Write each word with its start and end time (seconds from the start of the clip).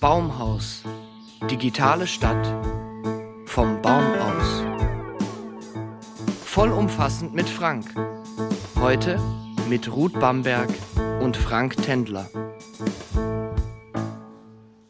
Baumhaus. 0.00 0.82
Digitale 1.50 2.06
Stadt. 2.06 2.46
Vom 3.46 3.80
Baum 3.80 4.04
aus. 4.12 4.62
Vollumfassend 6.44 7.34
mit 7.34 7.48
Frank. 7.48 7.94
Heute 8.78 9.18
mit 9.70 9.90
Ruth 9.90 10.12
Bamberg 10.20 10.68
und 11.22 11.38
Frank 11.38 11.78
Tendler. 11.78 12.28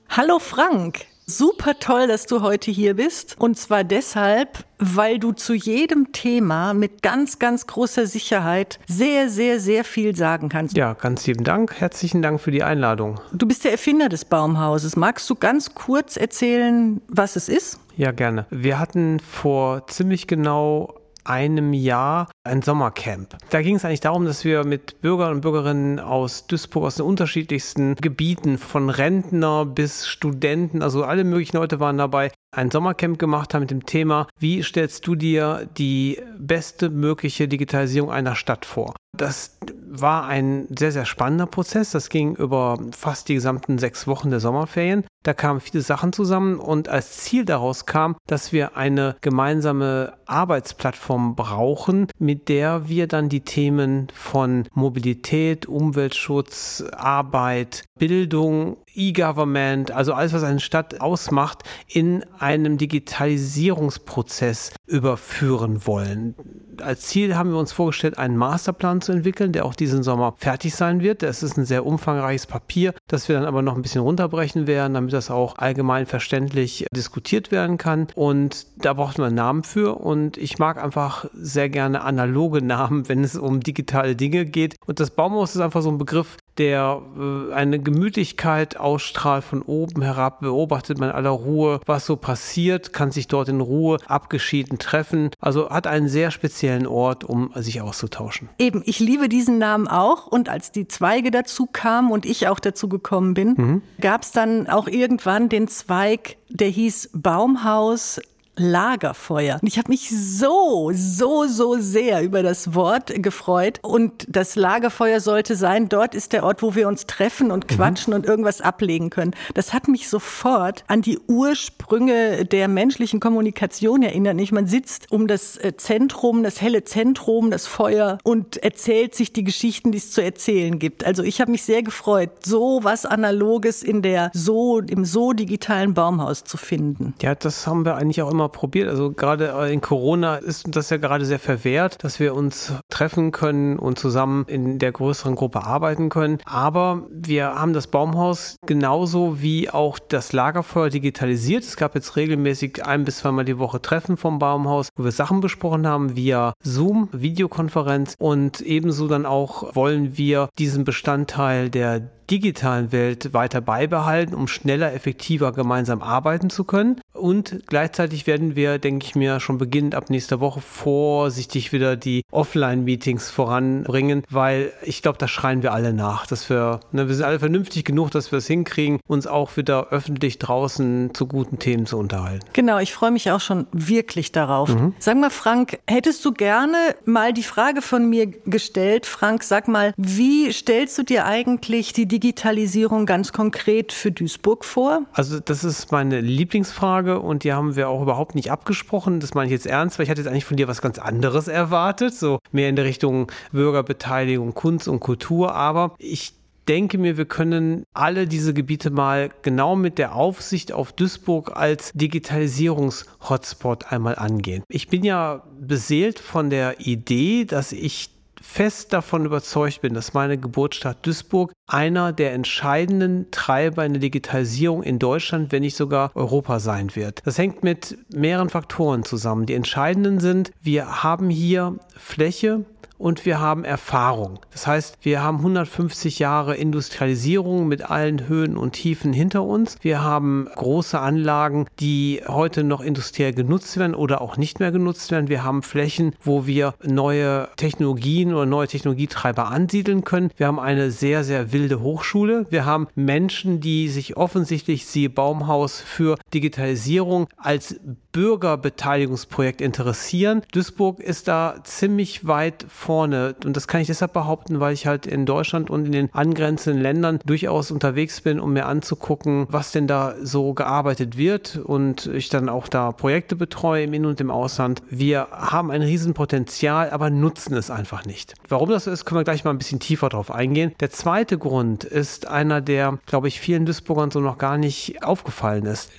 Hallo 0.08 0.40
Frank, 0.40 1.06
super 1.28 1.78
toll, 1.80 2.06
dass 2.06 2.26
du 2.26 2.40
heute 2.40 2.70
hier 2.70 2.94
bist. 2.94 3.36
Und 3.38 3.58
zwar 3.58 3.82
deshalb, 3.82 4.64
weil 4.78 5.18
du 5.18 5.32
zu 5.32 5.54
jedem 5.54 6.12
Thema 6.12 6.72
mit 6.72 7.02
ganz, 7.02 7.40
ganz 7.40 7.66
großer 7.66 8.06
Sicherheit 8.06 8.78
sehr, 8.86 9.28
sehr, 9.28 9.58
sehr 9.58 9.82
viel 9.82 10.14
sagen 10.14 10.48
kannst. 10.48 10.76
Ja, 10.76 10.92
ganz 10.92 11.26
lieben 11.26 11.42
Dank. 11.42 11.80
Herzlichen 11.80 12.22
Dank 12.22 12.40
für 12.40 12.52
die 12.52 12.62
Einladung. 12.62 13.20
Du 13.32 13.46
bist 13.46 13.64
der 13.64 13.72
Erfinder 13.72 14.08
des 14.08 14.24
Baumhauses. 14.24 14.94
Magst 14.94 15.28
du 15.28 15.34
ganz 15.34 15.74
kurz 15.74 16.16
erzählen, 16.16 17.00
was 17.08 17.34
es 17.34 17.48
ist? 17.48 17.80
Ja, 17.96 18.12
gerne. 18.12 18.46
Wir 18.50 18.78
hatten 18.78 19.18
vor 19.18 19.86
ziemlich 19.88 20.26
genau 20.28 20.94
einem 21.28 21.72
Jahr 21.72 22.28
ein 22.44 22.62
Sommercamp. 22.62 23.36
Da 23.50 23.62
ging 23.62 23.76
es 23.76 23.84
eigentlich 23.84 24.00
darum, 24.00 24.24
dass 24.24 24.44
wir 24.44 24.64
mit 24.64 25.00
Bürgern 25.00 25.34
und 25.34 25.40
Bürgerinnen 25.40 26.00
aus 26.00 26.46
Duisburg, 26.46 26.84
aus 26.84 26.96
den 26.96 27.06
unterschiedlichsten 27.06 27.96
Gebieten, 27.96 28.58
von 28.58 28.90
Rentner 28.90 29.64
bis 29.64 30.06
Studenten, 30.06 30.82
also 30.82 31.04
alle 31.04 31.24
möglichen 31.24 31.56
Leute 31.56 31.80
waren 31.80 31.98
dabei, 31.98 32.30
ein 32.56 32.70
Sommercamp 32.70 33.18
gemacht 33.18 33.54
haben 33.54 33.62
mit 33.62 33.70
dem 33.70 33.84
Thema, 33.84 34.26
wie 34.38 34.62
stellst 34.62 35.06
du 35.06 35.14
dir 35.14 35.68
die 35.76 36.20
beste 36.38 36.88
mögliche 36.88 37.48
Digitalisierung 37.48 38.10
einer 38.10 38.34
Stadt 38.34 38.64
vor? 38.64 38.94
Das 39.16 39.58
war 39.88 40.26
ein 40.26 40.66
sehr, 40.76 40.92
sehr 40.92 41.06
spannender 41.06 41.46
Prozess. 41.46 41.90
Das 41.90 42.10
ging 42.10 42.36
über 42.36 42.78
fast 42.92 43.28
die 43.28 43.34
gesamten 43.34 43.78
sechs 43.78 44.06
Wochen 44.06 44.30
der 44.30 44.40
Sommerferien. 44.40 45.04
Da 45.22 45.34
kamen 45.34 45.60
viele 45.60 45.82
Sachen 45.82 46.12
zusammen 46.12 46.58
und 46.60 46.88
als 46.88 47.18
Ziel 47.18 47.44
daraus 47.44 47.86
kam, 47.86 48.16
dass 48.28 48.52
wir 48.52 48.76
eine 48.76 49.16
gemeinsame 49.22 50.12
Arbeitsplattform 50.26 51.34
brauchen, 51.34 52.08
mit 52.18 52.48
der 52.48 52.88
wir 52.88 53.08
dann 53.08 53.28
die 53.28 53.40
Themen 53.40 54.08
von 54.14 54.68
Mobilität, 54.72 55.66
Umweltschutz, 55.66 56.84
Arbeit, 56.92 57.84
Bildung, 57.98 58.76
E-Government, 58.94 59.90
also 59.90 60.12
alles, 60.12 60.32
was 60.32 60.44
eine 60.44 60.60
Stadt 60.60 61.00
ausmacht, 61.00 61.64
in 61.88 62.24
einem 62.46 62.78
Digitalisierungsprozess 62.78 64.70
überführen 64.86 65.84
wollen. 65.84 66.36
Als 66.80 67.00
Ziel 67.02 67.34
haben 67.34 67.50
wir 67.50 67.58
uns 67.58 67.72
vorgestellt, 67.72 68.18
einen 68.18 68.36
Masterplan 68.36 69.00
zu 69.00 69.10
entwickeln, 69.10 69.50
der 69.50 69.64
auch 69.64 69.74
diesen 69.74 70.04
Sommer 70.04 70.34
fertig 70.36 70.76
sein 70.76 71.00
wird. 71.00 71.22
Das 71.24 71.42
ist 71.42 71.56
ein 71.56 71.64
sehr 71.64 71.84
umfangreiches 71.84 72.46
Papier, 72.46 72.94
das 73.08 73.28
wir 73.28 73.34
dann 73.34 73.46
aber 73.46 73.62
noch 73.62 73.74
ein 73.74 73.82
bisschen 73.82 74.02
runterbrechen 74.02 74.68
werden, 74.68 74.94
damit 74.94 75.12
das 75.12 75.28
auch 75.28 75.56
allgemein 75.58 76.06
verständlich 76.06 76.86
diskutiert 76.94 77.50
werden 77.50 77.78
kann. 77.78 78.06
Und 78.14 78.68
da 78.76 78.92
braucht 78.92 79.18
man 79.18 79.28
einen 79.28 79.36
Namen 79.36 79.64
für. 79.64 79.96
Und 79.96 80.36
ich 80.36 80.60
mag 80.60 80.80
einfach 80.80 81.24
sehr 81.34 81.68
gerne 81.68 82.02
analoge 82.02 82.62
Namen, 82.62 83.08
wenn 83.08 83.24
es 83.24 83.34
um 83.34 83.58
digitale 83.58 84.14
Dinge 84.14 84.44
geht. 84.44 84.76
Und 84.86 85.00
das 85.00 85.10
Baumhaus 85.10 85.56
ist 85.56 85.62
einfach 85.62 85.82
so 85.82 85.90
ein 85.90 85.98
Begriff, 85.98 86.36
der 86.58 87.02
äh, 87.18 87.52
eine 87.52 87.78
Gemütlichkeit 87.78 88.76
ausstrahlt 88.76 89.44
von 89.44 89.62
oben 89.62 90.02
herab, 90.02 90.40
beobachtet 90.40 90.98
man 90.98 91.10
in 91.10 91.14
aller 91.14 91.30
Ruhe, 91.30 91.80
was 91.86 92.06
so 92.06 92.16
passiert, 92.16 92.92
kann 92.92 93.10
sich 93.10 93.28
dort 93.28 93.48
in 93.48 93.60
Ruhe 93.60 93.98
abgeschieden 94.06 94.78
treffen. 94.78 95.30
Also 95.40 95.70
hat 95.70 95.86
einen 95.86 96.08
sehr 96.08 96.30
speziellen 96.30 96.86
Ort, 96.86 97.24
um 97.24 97.50
sich 97.54 97.80
auszutauschen. 97.80 98.48
Eben, 98.58 98.82
ich 98.84 98.98
liebe 98.98 99.28
diesen 99.28 99.58
Namen 99.58 99.88
auch 99.88 100.26
und 100.26 100.48
als 100.48 100.72
die 100.72 100.88
Zweige 100.88 101.30
dazu 101.30 101.66
kamen 101.66 102.10
und 102.10 102.26
ich 102.26 102.48
auch 102.48 102.60
dazu 102.60 102.88
gekommen 102.88 103.34
bin, 103.34 103.54
mhm. 103.56 103.82
gab 104.00 104.22
es 104.22 104.32
dann 104.32 104.68
auch 104.68 104.88
irgendwann 104.88 105.48
den 105.48 105.68
Zweig, 105.68 106.36
der 106.48 106.68
hieß 106.68 107.10
Baumhaus 107.12 108.20
Lagerfeuer. 108.56 109.58
Und 109.60 109.68
ich 109.68 109.78
habe 109.78 109.90
mich 109.90 110.10
so, 110.10 110.90
so, 110.94 111.46
so 111.46 111.76
sehr 111.78 112.22
über 112.22 112.42
das 112.42 112.74
Wort 112.74 113.12
gefreut. 113.22 113.78
Und 113.82 114.26
das 114.28 114.56
Lagerfeuer 114.56 115.20
sollte 115.20 115.56
sein, 115.56 115.88
dort 115.88 116.14
ist 116.14 116.32
der 116.32 116.44
Ort, 116.44 116.62
wo 116.62 116.74
wir 116.74 116.88
uns 116.88 117.06
treffen 117.06 117.50
und 117.50 117.68
quatschen 117.68 118.12
mhm. 118.12 118.20
und 118.20 118.26
irgendwas 118.26 118.60
ablegen 118.60 119.10
können. 119.10 119.34
Das 119.54 119.72
hat 119.72 119.88
mich 119.88 120.08
sofort 120.08 120.84
an 120.86 121.02
die 121.02 121.18
Ursprünge 121.26 122.44
der 122.44 122.68
menschlichen 122.68 123.20
Kommunikation 123.20 124.02
erinnert. 124.02 124.36
Nicht? 124.36 124.52
Man 124.52 124.66
sitzt 124.66 125.12
um 125.12 125.26
das 125.26 125.56
äh, 125.58 125.76
Zentrum, 125.76 126.42
das 126.42 126.60
helle 126.60 126.84
Zentrum, 126.84 127.50
das 127.50 127.66
Feuer 127.66 128.18
und 128.24 128.56
erzählt 128.56 129.14
sich 129.14 129.32
die 129.32 129.44
Geschichten, 129.44 129.92
die 129.92 129.98
es 129.98 130.10
zu 130.10 130.22
erzählen 130.22 130.78
gibt. 130.78 131.04
Also 131.04 131.22
ich 131.22 131.40
habe 131.40 131.50
mich 131.50 131.62
sehr 131.62 131.82
gefreut, 131.82 132.30
so 132.44 132.80
was 132.82 133.04
Analoges 133.04 133.82
in 133.82 134.02
der 134.02 134.30
so, 134.32 134.80
im 134.80 135.04
so 135.04 135.32
digitalen 135.32 135.94
Baumhaus 135.94 136.44
zu 136.44 136.56
finden. 136.56 137.14
Ja, 137.20 137.34
das 137.34 137.66
haben 137.66 137.84
wir 137.84 137.96
eigentlich 137.96 138.22
auch 138.22 138.30
immer 138.30 138.45
mal 138.46 138.48
probiert. 138.48 138.88
Also 138.88 139.12
gerade 139.12 139.54
äh, 139.58 139.72
in 139.72 139.80
Corona 139.80 140.36
ist 140.36 140.64
das 140.74 140.90
ja 140.90 140.96
gerade 140.96 141.24
sehr 141.24 141.38
verwehrt, 141.38 142.02
dass 142.02 142.20
wir 142.20 142.34
uns 142.34 142.72
treffen 142.88 143.32
können 143.32 143.78
und 143.78 143.98
zusammen 143.98 144.44
in 144.48 144.78
der 144.78 144.92
größeren 144.92 145.34
Gruppe 145.34 145.64
arbeiten 145.64 146.08
können. 146.08 146.38
Aber 146.44 147.06
wir 147.10 147.54
haben 147.54 147.72
das 147.72 147.88
Baumhaus 147.88 148.56
genauso 148.66 149.40
wie 149.40 149.70
auch 149.70 149.98
das 149.98 150.32
Lagerfeuer 150.32 150.90
digitalisiert. 150.90 151.64
Es 151.64 151.76
gab 151.76 151.94
jetzt 151.94 152.16
regelmäßig 152.16 152.84
ein 152.84 153.04
bis 153.04 153.18
zweimal 153.18 153.44
die 153.44 153.58
Woche 153.58 153.82
Treffen 153.82 154.16
vom 154.16 154.38
Baumhaus, 154.38 154.88
wo 154.96 155.04
wir 155.04 155.12
Sachen 155.12 155.40
besprochen 155.40 155.86
haben 155.86 156.16
via 156.16 156.54
Zoom, 156.62 157.08
Videokonferenz 157.12 158.14
und 158.18 158.60
ebenso 158.60 159.08
dann 159.08 159.26
auch 159.26 159.74
wollen 159.74 160.16
wir 160.16 160.48
diesen 160.58 160.84
Bestandteil 160.84 161.70
der 161.70 162.15
digitalen 162.30 162.92
Welt 162.92 163.32
weiter 163.32 163.60
beibehalten, 163.60 164.34
um 164.34 164.48
schneller, 164.48 164.92
effektiver 164.92 165.52
gemeinsam 165.52 166.02
arbeiten 166.02 166.50
zu 166.50 166.64
können. 166.64 167.00
Und 167.12 167.62
gleichzeitig 167.66 168.26
werden 168.26 168.56
wir, 168.56 168.78
denke 168.78 169.06
ich 169.06 169.14
mir, 169.14 169.40
schon 169.40 169.58
beginnend 169.58 169.94
ab 169.94 170.10
nächster 170.10 170.40
Woche 170.40 170.60
vorsichtig 170.60 171.72
wieder 171.72 171.96
die 171.96 172.22
Offline-Meetings 172.30 173.30
voranbringen, 173.30 174.22
weil 174.30 174.72
ich 174.82 175.02
glaube, 175.02 175.18
da 175.18 175.28
schreien 175.28 175.62
wir 175.62 175.72
alle 175.72 175.92
nach, 175.92 176.26
dass 176.26 176.50
wir, 176.50 176.80
ne, 176.92 177.08
wir 177.08 177.14
sind 177.14 177.24
alle 177.24 177.38
vernünftig 177.38 177.84
genug, 177.84 178.10
dass 178.10 178.32
wir 178.32 178.38
es 178.38 178.46
hinkriegen, 178.46 179.00
uns 179.06 179.26
auch 179.26 179.56
wieder 179.56 179.88
öffentlich 179.90 180.38
draußen 180.38 181.14
zu 181.14 181.26
guten 181.26 181.58
Themen 181.58 181.86
zu 181.86 181.96
unterhalten. 181.98 182.46
Genau, 182.52 182.78
ich 182.78 182.92
freue 182.92 183.10
mich 183.10 183.30
auch 183.30 183.40
schon 183.40 183.66
wirklich 183.72 184.32
darauf. 184.32 184.68
Mhm. 184.68 184.94
Sag 184.98 185.16
mal, 185.16 185.30
Frank, 185.30 185.78
hättest 185.86 186.24
du 186.24 186.32
gerne 186.32 186.76
mal 187.04 187.32
die 187.32 187.42
Frage 187.42 187.82
von 187.82 188.08
mir 188.08 188.26
gestellt? 188.26 189.06
Frank, 189.06 189.42
sag 189.42 189.68
mal, 189.68 189.94
wie 189.96 190.52
stellst 190.52 190.98
du 190.98 191.02
dir 191.02 191.24
eigentlich 191.24 191.92
die 191.92 192.06
Digitalisierung 192.16 193.04
ganz 193.04 193.32
konkret 193.32 193.92
für 193.92 194.10
Duisburg 194.10 194.64
vor? 194.64 195.02
Also 195.12 195.38
das 195.38 195.64
ist 195.64 195.92
meine 195.92 196.22
Lieblingsfrage 196.22 197.20
und 197.20 197.44
die 197.44 197.52
haben 197.52 197.76
wir 197.76 197.90
auch 197.90 198.00
überhaupt 198.00 198.34
nicht 198.34 198.50
abgesprochen. 198.50 199.20
Das 199.20 199.34
meine 199.34 199.48
ich 199.48 199.52
jetzt 199.52 199.66
ernst, 199.66 199.98
weil 199.98 200.04
ich 200.04 200.10
hatte 200.10 200.22
jetzt 200.22 200.30
eigentlich 200.30 200.46
von 200.46 200.56
dir 200.56 200.66
was 200.66 200.80
ganz 200.80 200.98
anderes 200.98 201.46
erwartet, 201.46 202.14
so 202.14 202.38
mehr 202.52 202.70
in 202.70 202.76
der 202.76 202.86
Richtung 202.86 203.30
Bürgerbeteiligung, 203.52 204.54
Kunst 204.54 204.88
und 204.88 205.00
Kultur. 205.00 205.54
Aber 205.54 205.94
ich 205.98 206.32
denke 206.68 206.96
mir, 206.96 207.18
wir 207.18 207.26
können 207.26 207.84
alle 207.92 208.26
diese 208.26 208.54
Gebiete 208.54 208.90
mal 208.90 209.30
genau 209.42 209.76
mit 209.76 209.98
der 209.98 210.14
Aufsicht 210.14 210.72
auf 210.72 210.92
Duisburg 210.92 211.52
als 211.54 211.92
Digitalisierungs-Hotspot 211.94 213.92
einmal 213.92 214.16
angehen. 214.16 214.62
Ich 214.68 214.88
bin 214.88 215.04
ja 215.04 215.42
beseelt 215.60 216.18
von 216.18 216.48
der 216.48 216.80
Idee, 216.80 217.44
dass 217.44 217.72
ich 217.72 218.15
fest 218.46 218.92
davon 218.92 219.26
überzeugt 219.26 219.82
bin, 219.82 219.92
dass 219.92 220.14
meine 220.14 220.38
Geburtsstadt 220.38 221.04
Duisburg 221.04 221.52
einer 221.66 222.12
der 222.12 222.32
entscheidenden 222.32 223.30
Treiber 223.30 223.84
in 223.84 223.92
der 223.92 224.00
Digitalisierung 224.00 224.82
in 224.82 224.98
Deutschland, 224.98 225.52
wenn 225.52 225.62
nicht 225.62 225.76
sogar 225.76 226.10
Europa 226.14 226.60
sein 226.60 226.94
wird. 226.94 227.20
Das 227.26 227.38
hängt 227.38 227.64
mit 227.64 227.98
mehreren 228.14 228.48
Faktoren 228.48 229.04
zusammen. 229.04 229.46
Die 229.46 229.54
entscheidenden 229.54 230.20
sind, 230.20 230.52
wir 230.62 231.02
haben 231.02 231.28
hier 231.28 231.76
Fläche, 231.96 232.64
und 232.98 233.26
wir 233.26 233.40
haben 233.40 233.64
Erfahrung. 233.64 234.38
Das 234.52 234.66
heißt, 234.66 234.98
wir 235.02 235.22
haben 235.22 235.38
150 235.38 236.18
Jahre 236.18 236.56
Industrialisierung 236.56 237.68
mit 237.68 237.88
allen 237.90 238.28
Höhen 238.28 238.56
und 238.56 238.72
Tiefen 238.72 239.12
hinter 239.12 239.44
uns. 239.44 239.76
Wir 239.82 240.02
haben 240.02 240.48
große 240.54 240.98
Anlagen, 240.98 241.66
die 241.80 242.22
heute 242.26 242.64
noch 242.64 242.80
industriell 242.80 243.32
genutzt 243.32 243.76
werden 243.76 243.94
oder 243.94 244.20
auch 244.20 244.36
nicht 244.36 244.60
mehr 244.60 244.72
genutzt 244.72 245.10
werden. 245.10 245.28
Wir 245.28 245.44
haben 245.44 245.62
Flächen, 245.62 246.14
wo 246.22 246.46
wir 246.46 246.74
neue 246.82 247.48
Technologien 247.56 248.34
oder 248.34 248.46
neue 248.46 248.68
Technologietreiber 248.68 249.48
ansiedeln 249.48 250.04
können. 250.04 250.30
Wir 250.36 250.46
haben 250.46 250.60
eine 250.60 250.90
sehr, 250.90 251.24
sehr 251.24 251.52
wilde 251.52 251.80
Hochschule. 251.80 252.46
Wir 252.50 252.64
haben 252.64 252.88
Menschen, 252.94 253.60
die 253.60 253.88
sich 253.88 254.16
offensichtlich, 254.16 254.86
siehe 254.86 255.10
Baumhaus, 255.10 255.80
für 255.80 256.16
Digitalisierung 256.32 257.28
als 257.36 257.80
Bürgerbeteiligungsprojekt 258.12 259.60
interessieren. 259.60 260.42
Duisburg 260.52 261.00
ist 261.00 261.28
da 261.28 261.56
ziemlich 261.64 262.26
weit 262.26 262.64
vorne 262.86 263.34
und 263.44 263.56
das 263.56 263.66
kann 263.66 263.80
ich 263.80 263.88
deshalb 263.88 264.12
behaupten, 264.12 264.60
weil 264.60 264.72
ich 264.72 264.86
halt 264.86 265.06
in 265.06 265.26
Deutschland 265.26 265.70
und 265.70 265.86
in 265.86 265.92
den 265.92 266.14
angrenzenden 266.14 266.80
Ländern 266.80 267.18
durchaus 267.26 267.72
unterwegs 267.72 268.20
bin, 268.20 268.38
um 268.38 268.52
mir 268.52 268.66
anzugucken, 268.66 269.46
was 269.50 269.72
denn 269.72 269.88
da 269.88 270.14
so 270.22 270.54
gearbeitet 270.54 271.18
wird 271.18 271.56
und 271.56 272.06
ich 272.06 272.28
dann 272.28 272.48
auch 272.48 272.68
da 272.68 272.92
Projekte 272.92 273.34
betreue 273.34 273.84
im 273.84 273.92
In- 273.92 274.06
und 274.06 274.20
im 274.20 274.30
Ausland. 274.30 274.82
Wir 274.88 275.26
haben 275.32 275.72
ein 275.72 275.82
Riesenpotenzial, 275.82 276.90
aber 276.90 277.10
nutzen 277.10 277.54
es 277.54 277.70
einfach 277.70 278.06
nicht. 278.06 278.34
Warum 278.48 278.70
das 278.70 278.84
so 278.84 278.92
ist, 278.92 279.04
können 279.04 279.20
wir 279.20 279.24
gleich 279.24 279.42
mal 279.42 279.50
ein 279.50 279.58
bisschen 279.58 279.80
tiefer 279.80 280.08
drauf 280.08 280.30
eingehen. 280.30 280.72
Der 280.78 280.90
zweite 280.90 281.38
Grund 281.38 281.82
ist 281.82 282.28
einer, 282.28 282.60
der, 282.60 282.98
glaube 283.06 283.26
ich, 283.26 283.40
vielen 283.40 283.66
Duisburgern 283.66 284.12
so 284.12 284.20
noch 284.20 284.38
gar 284.38 284.58
nicht 284.58 285.02
aufgefallen 285.02 285.66
ist. 285.66 285.90